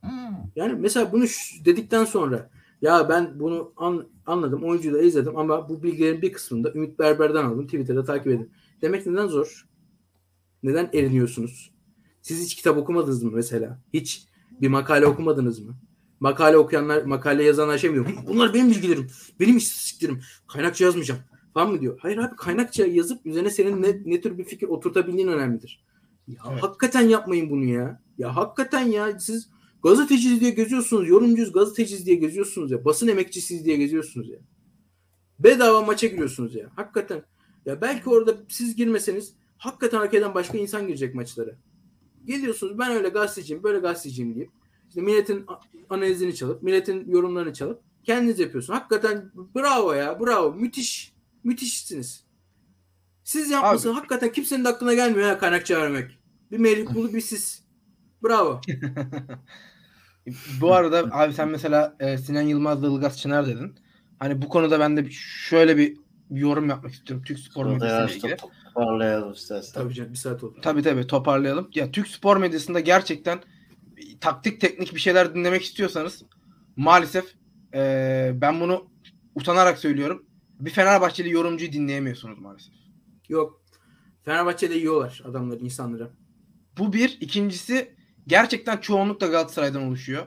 [0.00, 0.10] Hmm.
[0.56, 1.24] Yani mesela bunu
[1.64, 2.50] dedikten sonra
[2.82, 6.98] ya ben bunu an, anladım oyuncuyu da izledim ama bu bilgilerin bir kısmını da Ümit
[6.98, 7.66] Berber'den aldım.
[7.66, 8.50] Twitter'da takip edin.
[8.82, 9.68] Demek neden zor?
[10.62, 11.73] Neden eriniyorsunuz?
[12.24, 13.78] Siz hiç kitap okumadınız mı mesela?
[13.94, 14.26] Hiç
[14.60, 15.74] bir makale okumadınız mı?
[16.20, 18.06] Makale okuyanlar, makale yazanlar şey mi diyor?
[18.28, 19.10] Bunlar benim bilgilerim,
[19.40, 20.20] benim istatistiklerim.
[20.46, 21.20] Kaynakça yazmayacağım
[21.54, 21.98] falan mı diyor?
[22.02, 25.84] Hayır abi kaynakça yazıp üzerine senin ne, ne tür bir fikir oturtabildiğin önemlidir.
[26.28, 26.62] Ya evet.
[26.62, 28.00] hakikaten yapmayın bunu ya.
[28.18, 29.48] Ya hakikaten ya siz
[29.82, 31.08] gazeteciyiz diye geziyorsunuz.
[31.08, 32.84] Yorumcuyuz gazeteciyiz diye geziyorsunuz ya.
[32.84, 34.38] Basın emekçisiyiz diye geziyorsunuz ya.
[35.38, 36.70] Bedava maça giriyorsunuz ya.
[36.76, 37.22] Hakikaten.
[37.66, 41.56] Ya belki orada siz girmeseniz hakikaten hak eden başka insan girecek maçlara.
[42.24, 44.50] Geliyorsunuz ben öyle gazeteciyim böyle gazeteciyim deyip
[44.88, 45.46] işte milletin
[45.90, 48.78] analizini çalıp milletin yorumlarını çalıp kendiniz yapıyorsunuz.
[48.78, 51.12] Hakikaten bravo ya bravo müthiş
[51.44, 52.24] müthişsiniz.
[53.24, 56.18] Siz yapmışsınız hakikaten kimsenin de aklına gelmiyor ya kaynakça vermek.
[56.50, 57.64] Bir Melih Kulu bir siz.
[58.22, 58.60] Bravo.
[60.60, 63.74] bu arada abi sen mesela e, Sinan Yılmaz'la Ilgaz Çınar dedin.
[64.18, 65.96] Hani bu konuda ben de şöyle bir,
[66.30, 68.36] bir yorum yapmak istiyorum Türk spor medyasıyla ilgili.
[68.74, 69.82] Toparlayalım istersen.
[69.82, 70.58] Tabii canım bir saat oldu.
[70.62, 71.70] Tabii tabii toparlayalım.
[71.74, 73.38] Ya Türk spor medyasında gerçekten
[74.20, 76.22] taktik teknik bir şeyler dinlemek istiyorsanız
[76.76, 77.34] maalesef
[77.74, 78.86] e, ben bunu
[79.34, 80.26] utanarak söylüyorum.
[80.60, 82.74] Bir Fenerbahçeli yorumcuyu dinleyemiyorsunuz maalesef.
[83.28, 83.62] Yok.
[84.24, 86.10] Fenerbahçe'de yiyorlar adamları, insanları.
[86.78, 87.18] Bu bir.
[87.20, 87.94] ikincisi
[88.26, 90.26] gerçekten çoğunlukla Galatasaray'dan oluşuyor.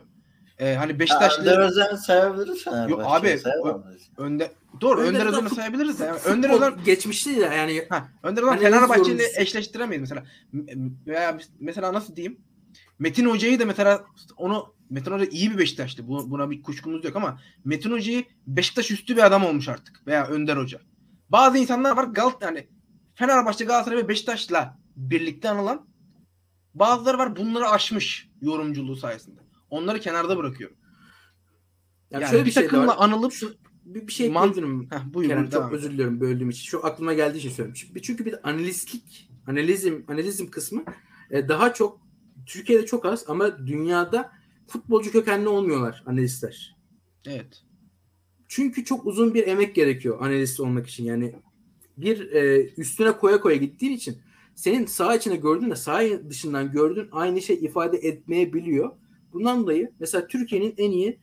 [0.59, 1.41] Ee, hani Beşiktaşlı...
[1.41, 3.39] Önder Özen'i sayabiliriz Yok abi
[4.17, 5.99] önde doğru Önder, Önder Özen'i sayabiliriz.
[5.99, 7.85] Yani Önder Özen geçmişti ya yani.
[7.89, 10.25] Ha, Önder Özen hani Fenerbahçe ile eşleştiremeyiz mesela.
[11.07, 12.41] Veya mesela nasıl diyeyim?
[12.99, 14.05] Metin Hoca'yı da mesela
[14.37, 16.07] onu Metin Hoca iyi bir Beşiktaş'tı.
[16.07, 20.07] Bu, buna bir kuşkumuz yok ama Metin Hoca'yı Beşiktaş üstü bir adam olmuş artık.
[20.07, 20.79] Veya Önder Hoca.
[21.29, 22.67] Bazı insanlar var Galat yani
[23.15, 25.87] Fenerbahçe, Galatasaray ve Beşiktaş'la birlikte anılan
[26.73, 29.41] bazıları var bunları aşmış yorumculuğu sayesinde.
[29.69, 30.77] Onları kenarda bırakıyorum.
[32.11, 33.55] Yani, yani şöyle bir, bir takımla şey anılıp şu,
[33.95, 34.87] bir, bir şey ekleyebilirim.
[34.91, 36.63] Heh, buyur, Kerem, çok özür diliyorum böldüğüm için.
[36.63, 38.01] Şu aklıma geldiği için söylüyorum.
[38.01, 40.83] Çünkü bir de analistlik, analizm, analizm kısmı
[41.31, 41.99] e, daha çok
[42.45, 44.31] Türkiye'de çok az ama dünyada
[44.67, 46.75] futbolcu kökenli olmuyorlar analistler.
[47.25, 47.63] Evet.
[48.47, 51.03] Çünkü çok uzun bir emek gerekiyor analist olmak için.
[51.05, 51.35] Yani
[51.97, 54.17] bir e, üstüne koya koya gittiğin için
[54.55, 58.91] senin sağ içine gördüğün de sağ dışından gördüğün aynı şey ifade etmeyebiliyor.
[59.33, 61.19] Bundan dolayı mesela Türkiye'nin en iyi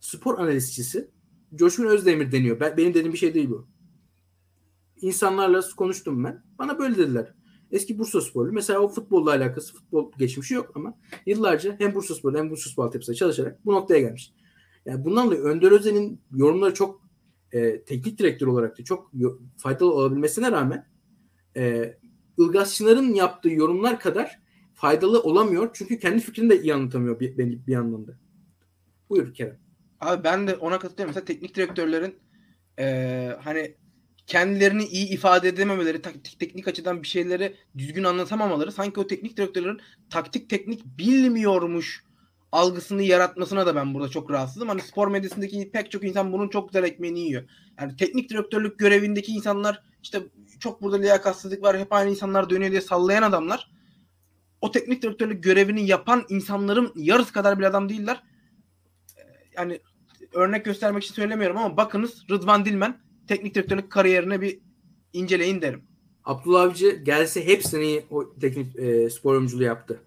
[0.00, 1.08] spor analistçisi
[1.56, 2.60] Coşkun Özdemir deniyor.
[2.60, 3.66] Ben, benim dediğim bir şey değil bu.
[5.00, 6.44] İnsanlarla konuştum ben.
[6.58, 7.34] Bana böyle dediler.
[7.70, 8.52] Eski Bursa sporlu.
[8.52, 12.84] Mesela o futbolla alakası, futbol geçmişi yok ama yıllarca hem Bursa sporlu hem Bursa spor
[12.84, 14.32] altyapısında çalışarak bu noktaya gelmiş.
[14.86, 17.02] Yani bundan dolayı Önder Özen'in yorumları çok
[17.52, 19.10] e, teknik direktör olarak da çok
[19.56, 20.86] faydalı olabilmesine rağmen
[21.56, 21.94] e,
[22.38, 24.40] Ilgaz Çınar'ın yaptığı yorumlar kadar
[24.74, 25.70] faydalı olamıyor.
[25.72, 28.18] Çünkü kendi fikrini de iyi anlatamıyor bir, bir, bir anlamda.
[29.10, 29.63] Buyur Kerem.
[30.04, 31.10] Abi ben de ona katılıyorum.
[31.10, 32.18] Mesela teknik direktörlerin
[32.78, 33.74] eee, hani
[34.26, 39.80] kendilerini iyi ifade edememeleri, taktik teknik açıdan bir şeyleri düzgün anlatamamaları sanki o teknik direktörlerin
[40.10, 42.04] taktik teknik bilmiyormuş
[42.52, 44.68] algısını yaratmasına da ben burada çok rahatsızım.
[44.68, 47.44] Hani spor medyasındaki pek çok insan bunun çok güzel ekmeğini yiyor.
[47.80, 50.22] Yani teknik direktörlük görevindeki insanlar işte
[50.60, 53.70] çok burada liyakatsizlik var hep aynı insanlar dönüyor diye sallayan adamlar
[54.60, 58.22] o teknik direktörlük görevini yapan insanların yarısı kadar bir adam değiller.
[59.18, 59.22] Ee,
[59.56, 59.80] Yani
[60.34, 64.58] örnek göstermek için söylemiyorum ama bakınız Rıdvan Dilmen teknik direktörlük kariyerine bir
[65.12, 65.82] inceleyin derim.
[66.24, 70.00] Abdullah Avcı gelse hepsini o teknik e, spor oyunculuğu yaptı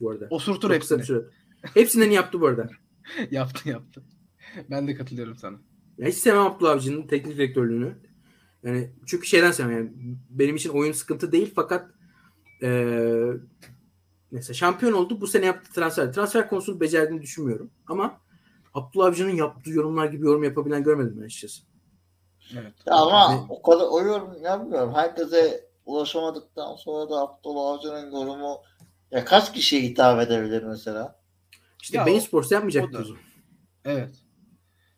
[0.00, 0.26] bu arada.
[0.30, 1.04] Osurtur Çok hepsini.
[1.04, 1.20] süre.
[1.74, 2.70] Hepsinden yaptı bu arada.
[3.30, 4.02] yaptı yaptı.
[4.70, 5.58] Ben de katılıyorum sana.
[5.98, 7.94] Ya hiç sevmem Abdullah Avcı'nın teknik direktörlüğünü.
[8.62, 9.90] Yani çünkü şeyden sevmem yani
[10.30, 11.90] benim için oyun sıkıntı değil fakat
[12.62, 13.32] eee
[14.30, 16.12] mesela şampiyon oldu bu sene yaptığı transfer.
[16.12, 17.70] Transfer konusunu becerdiğini düşünmüyorum.
[17.86, 18.20] Ama
[18.74, 21.62] Abdullah Avcı'nın yaptığı yorumlar gibi yorum yapabilen görmedim ben açıkçası.
[22.54, 22.74] Evet.
[22.86, 23.40] Ya ama Ne?
[23.48, 24.94] o kadar o yorum yapmıyorum.
[24.94, 28.56] Herkese ulaşamadıktan sonra da Abdullah Avcı'nın yorumu
[29.10, 31.20] ya kaç kişiye hitap edebilir mesela?
[31.82, 33.20] İşte Ya Bein Sports o yapmayacaktı da- o zaman.
[33.84, 34.14] Evet.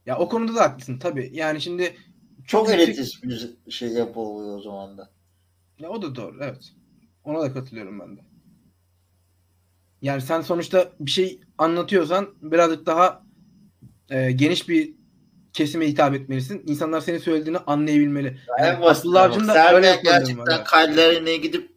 [0.07, 1.31] Ya o konuda da haklısın tabii.
[1.33, 1.97] Yani şimdi
[2.47, 5.11] Çok yüksek- elitist bir şey yapı oluyor o zaman da.
[5.79, 6.73] Ya o da doğru evet.
[7.25, 8.21] Ona da katılıyorum ben de.
[10.03, 13.27] Yani sen sonuçta bir şey anlatıyorsan birazcık daha
[14.13, 14.95] e, geniş bir
[15.53, 16.63] kesime hitap etmelisin.
[16.67, 18.39] İnsanlar senin söylediğini anlayabilmeli.
[18.59, 18.87] Yani.
[18.87, 20.65] Abdullah Avcı'nın da öyle gerçekten var.
[20.65, 21.73] kallerine gidip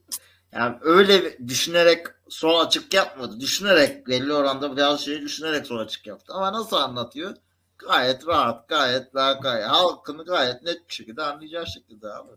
[0.54, 3.40] yani öyle düşünerek son açık yapmadı.
[3.40, 6.34] Düşünerek belli oranda biraz şeyi düşünerek son açık yaptı.
[6.34, 7.36] Ama nasıl anlatıyor?
[7.78, 12.32] Gayet rahat, gayet daha gayet halkını gayet net bir şekilde anlayacağı şekilde abi.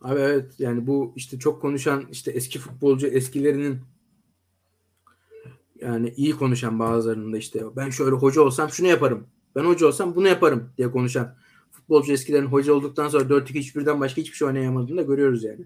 [0.00, 3.80] Abi evet yani bu işte çok konuşan işte eski futbolcu eskilerinin
[5.82, 9.26] yani iyi konuşan bazılarının da işte ben şöyle hoca olsam şunu yaparım.
[9.56, 11.34] Ben hoca olsam bunu yaparım diye konuşan
[11.70, 15.64] futbolcu eskilerin hoca olduktan sonra 4-2-3-1'den başka hiçbir şey oynayamadığını da görüyoruz yani.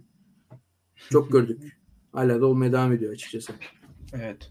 [1.10, 1.78] Çok gördük.
[2.12, 3.52] Hala da olmaya devam ediyor açıkçası.
[4.12, 4.50] Evet.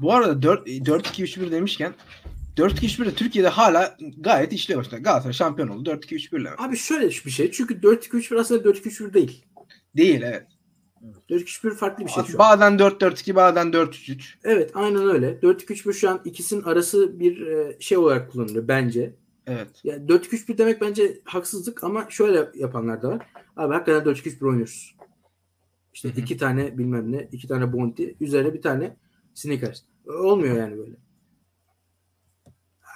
[0.00, 1.94] Bu arada 4 4-2-3-1 demişken
[2.56, 4.98] 4-2-3-1 de Türkiye'de hala gayet işliyor başta.
[4.98, 6.50] Galatasaray şampiyon oldu 4-2-3-1 ile.
[6.58, 7.50] Abi şöyle bir şey.
[7.50, 9.44] Çünkü 4-2-3-1 aslında 4-2-3-1 değil.
[9.96, 10.46] Değil evet.
[11.30, 12.38] 4-2-3-1 farklı bir şey şu.
[12.38, 14.34] Bazen 4-4-2 bazen 4-3-3.
[14.44, 15.38] Evet aynen öyle.
[15.42, 19.14] 4-2-3-1 şu an ikisinin arası bir e, şey olarak kullanılıyor bence.
[19.46, 19.68] Evet.
[19.84, 23.26] Yani 4-2-3-1 demek bence haksızlık ama şöyle yapanlar da var.
[23.56, 24.96] Abi hakikaten 4-2-3-1 oynuyoruz.
[25.94, 26.20] İşte Hı hı.
[26.20, 28.96] iki tane bilmem ne, iki tane bounty, üzerine bir tane
[29.34, 29.82] sneakers.
[30.06, 30.96] Olmuyor yani böyle.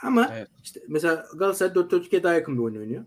[0.02, 0.48] Ama Evet.
[0.62, 3.04] işte mesela Galatasaray 4-4-2'ye daha yakın bir oyun oynuyor.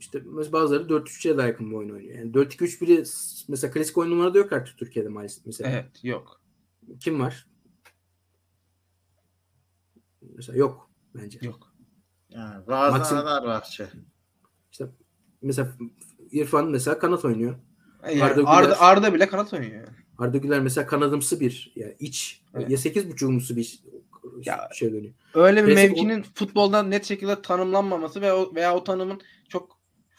[0.00, 2.14] İşte mesela bazıları 4-3'e daha yakın bir oyun oynuyor.
[2.18, 3.04] Yani 4-2-3-1'i
[3.48, 5.46] mesela klasik oyun numarada yok artık Türkiye'de maalesef.
[5.46, 6.40] Mesela Evet yok.
[7.00, 7.46] kim var?
[10.36, 11.38] Mesela yok bence.
[11.42, 11.72] Yok.
[12.30, 13.88] Yani bazen Maxim- Fenerbahçe.
[14.72, 14.86] İşte
[15.42, 15.72] mesela
[16.32, 17.54] İrfan mesela kanat oynuyor.
[18.04, 19.88] Yani Arda Arda, Güler- Arda, bile kanat oynuyor.
[20.18, 22.70] Arda Güler mesela kanadımsı bir yani iç Evet.
[22.70, 23.80] ya sekiz buçuğumsu bir
[24.44, 25.14] Ya- şey dönüyor.
[25.34, 29.20] Öyle bir Klasik mevkinin futbolda net şekilde tanımlanmaması ve o, veya o tanımın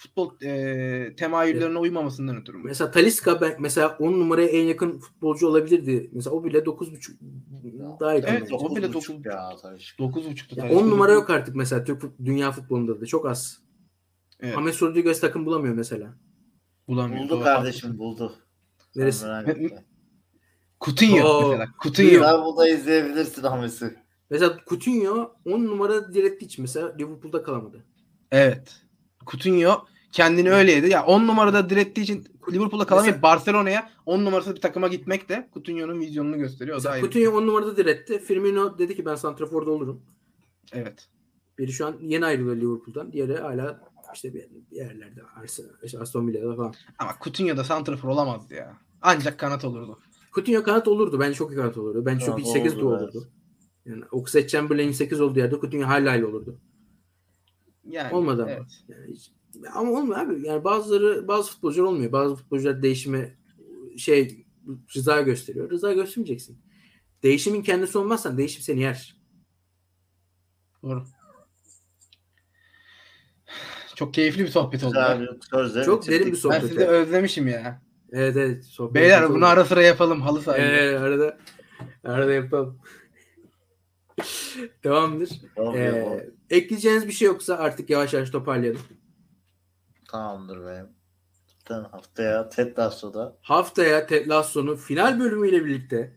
[0.01, 2.57] futbol e, temayüllerine uymamasından ötürü.
[2.57, 6.09] Mesela Taliska ben mesela 10 numaraya en yakın futbolcu olabilirdi.
[6.13, 8.27] Mesela o bile 9.5 daha yakın.
[8.27, 8.55] Evet, bence.
[8.55, 9.81] o bile 9.5 dokuz- ya tabii.
[9.99, 10.55] 9.5'tu.
[10.59, 10.75] Ya tabii.
[10.75, 13.61] 10 numara yok artık mesela Türk dünya futbolunda da çok az.
[14.39, 16.13] Evet, James Rodriguez takım bulamıyor mesela.
[16.87, 17.23] bulamıyor.
[17.23, 18.35] Buldu kardeşim buldu.
[18.95, 19.25] Neresi?
[19.25, 19.85] merak Ve- etme.
[20.85, 21.49] Coutinho Oo.
[21.49, 21.67] mesela.
[21.83, 22.45] Coutinho.
[22.45, 23.95] Burada izleyebilirsin Hames'i.
[24.29, 27.85] Mesela Coutinho 10 numara direttiği için mesela Liverpool'da kalamadı.
[28.31, 28.75] Evet.
[29.31, 30.89] Coutinho kendini öyle yedi.
[30.89, 35.99] Ya 10 numarada direttiği için Liverpool'da kalamayıp Barcelona'ya 10 numarası bir takıma gitmek de Coutinho'nun
[35.99, 36.77] vizyonunu gösteriyor.
[36.77, 37.01] O da ayrı.
[37.01, 38.19] Coutinho 10 numarada diretti.
[38.19, 40.01] Firmino dedi ki ben santraforda olurum.
[40.73, 41.07] Evet.
[41.57, 43.13] Biri şu an yeni ayrılıyor Liverpool'dan.
[43.13, 45.21] Diğeri hala işte bir yerlerde.
[45.35, 46.73] Arsenal, işte Aston Villa'da falan.
[46.99, 48.77] Ama Coutinho da santrafor olamazdı ya.
[49.01, 49.99] Ancak kanat olurdu.
[50.35, 51.19] Coutinho kanat olurdu.
[51.19, 52.05] Bence çok iyi kanat olurdu.
[52.05, 53.27] Bence çok iyi 8 de olurdu.
[53.85, 56.57] Yani Oxlade Chamberlain'in 8 olduğu yerde Coutinho hala öyle olurdu.
[57.89, 58.51] Yani, Olmadı ama.
[58.51, 58.83] evet.
[58.87, 59.31] Yani hiç-
[59.73, 60.47] ama olmuyor abi.
[60.47, 62.11] Yani bazıları bazı futbolcular olmuyor.
[62.11, 63.35] Bazı futbolcular değişime
[63.97, 64.45] şey
[64.95, 65.69] rıza gösteriyor.
[65.69, 66.61] Rıza göstermeyeceksin.
[67.23, 69.15] Değişimin kendisi olmazsan değişim seni yer.
[70.83, 71.03] Doğru.
[73.95, 74.95] Çok keyifli bir sohbet oldu.
[75.21, 76.19] Bir sözle Çok bitirdik.
[76.19, 76.61] derin bir Ben sohbet.
[76.61, 77.81] sizi özlemişim ya.
[78.11, 78.65] Evet evet.
[78.65, 79.45] sohbet Beyler bunu oldu.
[79.45, 80.61] ara sıra yapalım halı sahada.
[80.61, 81.37] Evet, arada
[82.03, 82.79] arada yapalım.
[84.83, 85.29] Tamamdır.
[85.55, 88.81] Tamam, Ee, ekleyeceğiniz bir şey yoksa artık yavaş yavaş toparlayalım.
[90.11, 90.89] Tamamdır benim.
[91.47, 96.15] Zaten haftaya Ted Lasso'da Haftaya Ted Lasso'nun final bölümüyle birlikte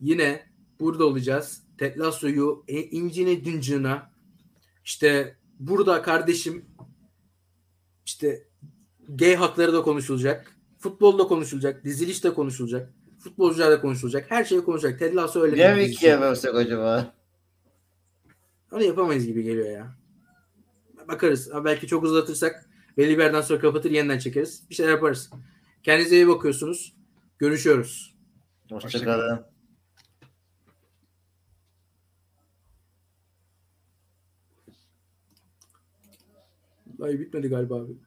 [0.00, 0.46] yine
[0.80, 1.62] burada olacağız.
[1.78, 4.02] Ted Lasso'yu e, incine düncüğüne
[4.84, 6.64] işte burada kardeşim
[8.06, 8.48] işte
[9.08, 10.56] gay hakları da konuşulacak.
[10.78, 11.84] Futbolda konuşulacak.
[11.84, 12.94] Diziliş de konuşulacak.
[13.18, 14.30] Futbolcular da konuşulacak.
[14.30, 14.98] Her şey konuşacak.
[14.98, 17.14] Ted Lasso öyle niye mi ikiye bölsek acaba?
[18.72, 19.99] Onu yapamayız gibi geliyor ya.
[21.10, 21.50] Bakarız.
[21.64, 24.62] Belki çok uzatırsak belli bir yerden sonra kapatır yeniden çekeriz.
[24.70, 25.30] Bir şeyler yaparız.
[25.82, 26.96] Kendinize iyi bakıyorsunuz.
[27.38, 28.14] Görüşüyoruz.
[28.70, 29.44] Hoşçakalın.
[37.02, 37.92] Ay bitmedi galiba abi.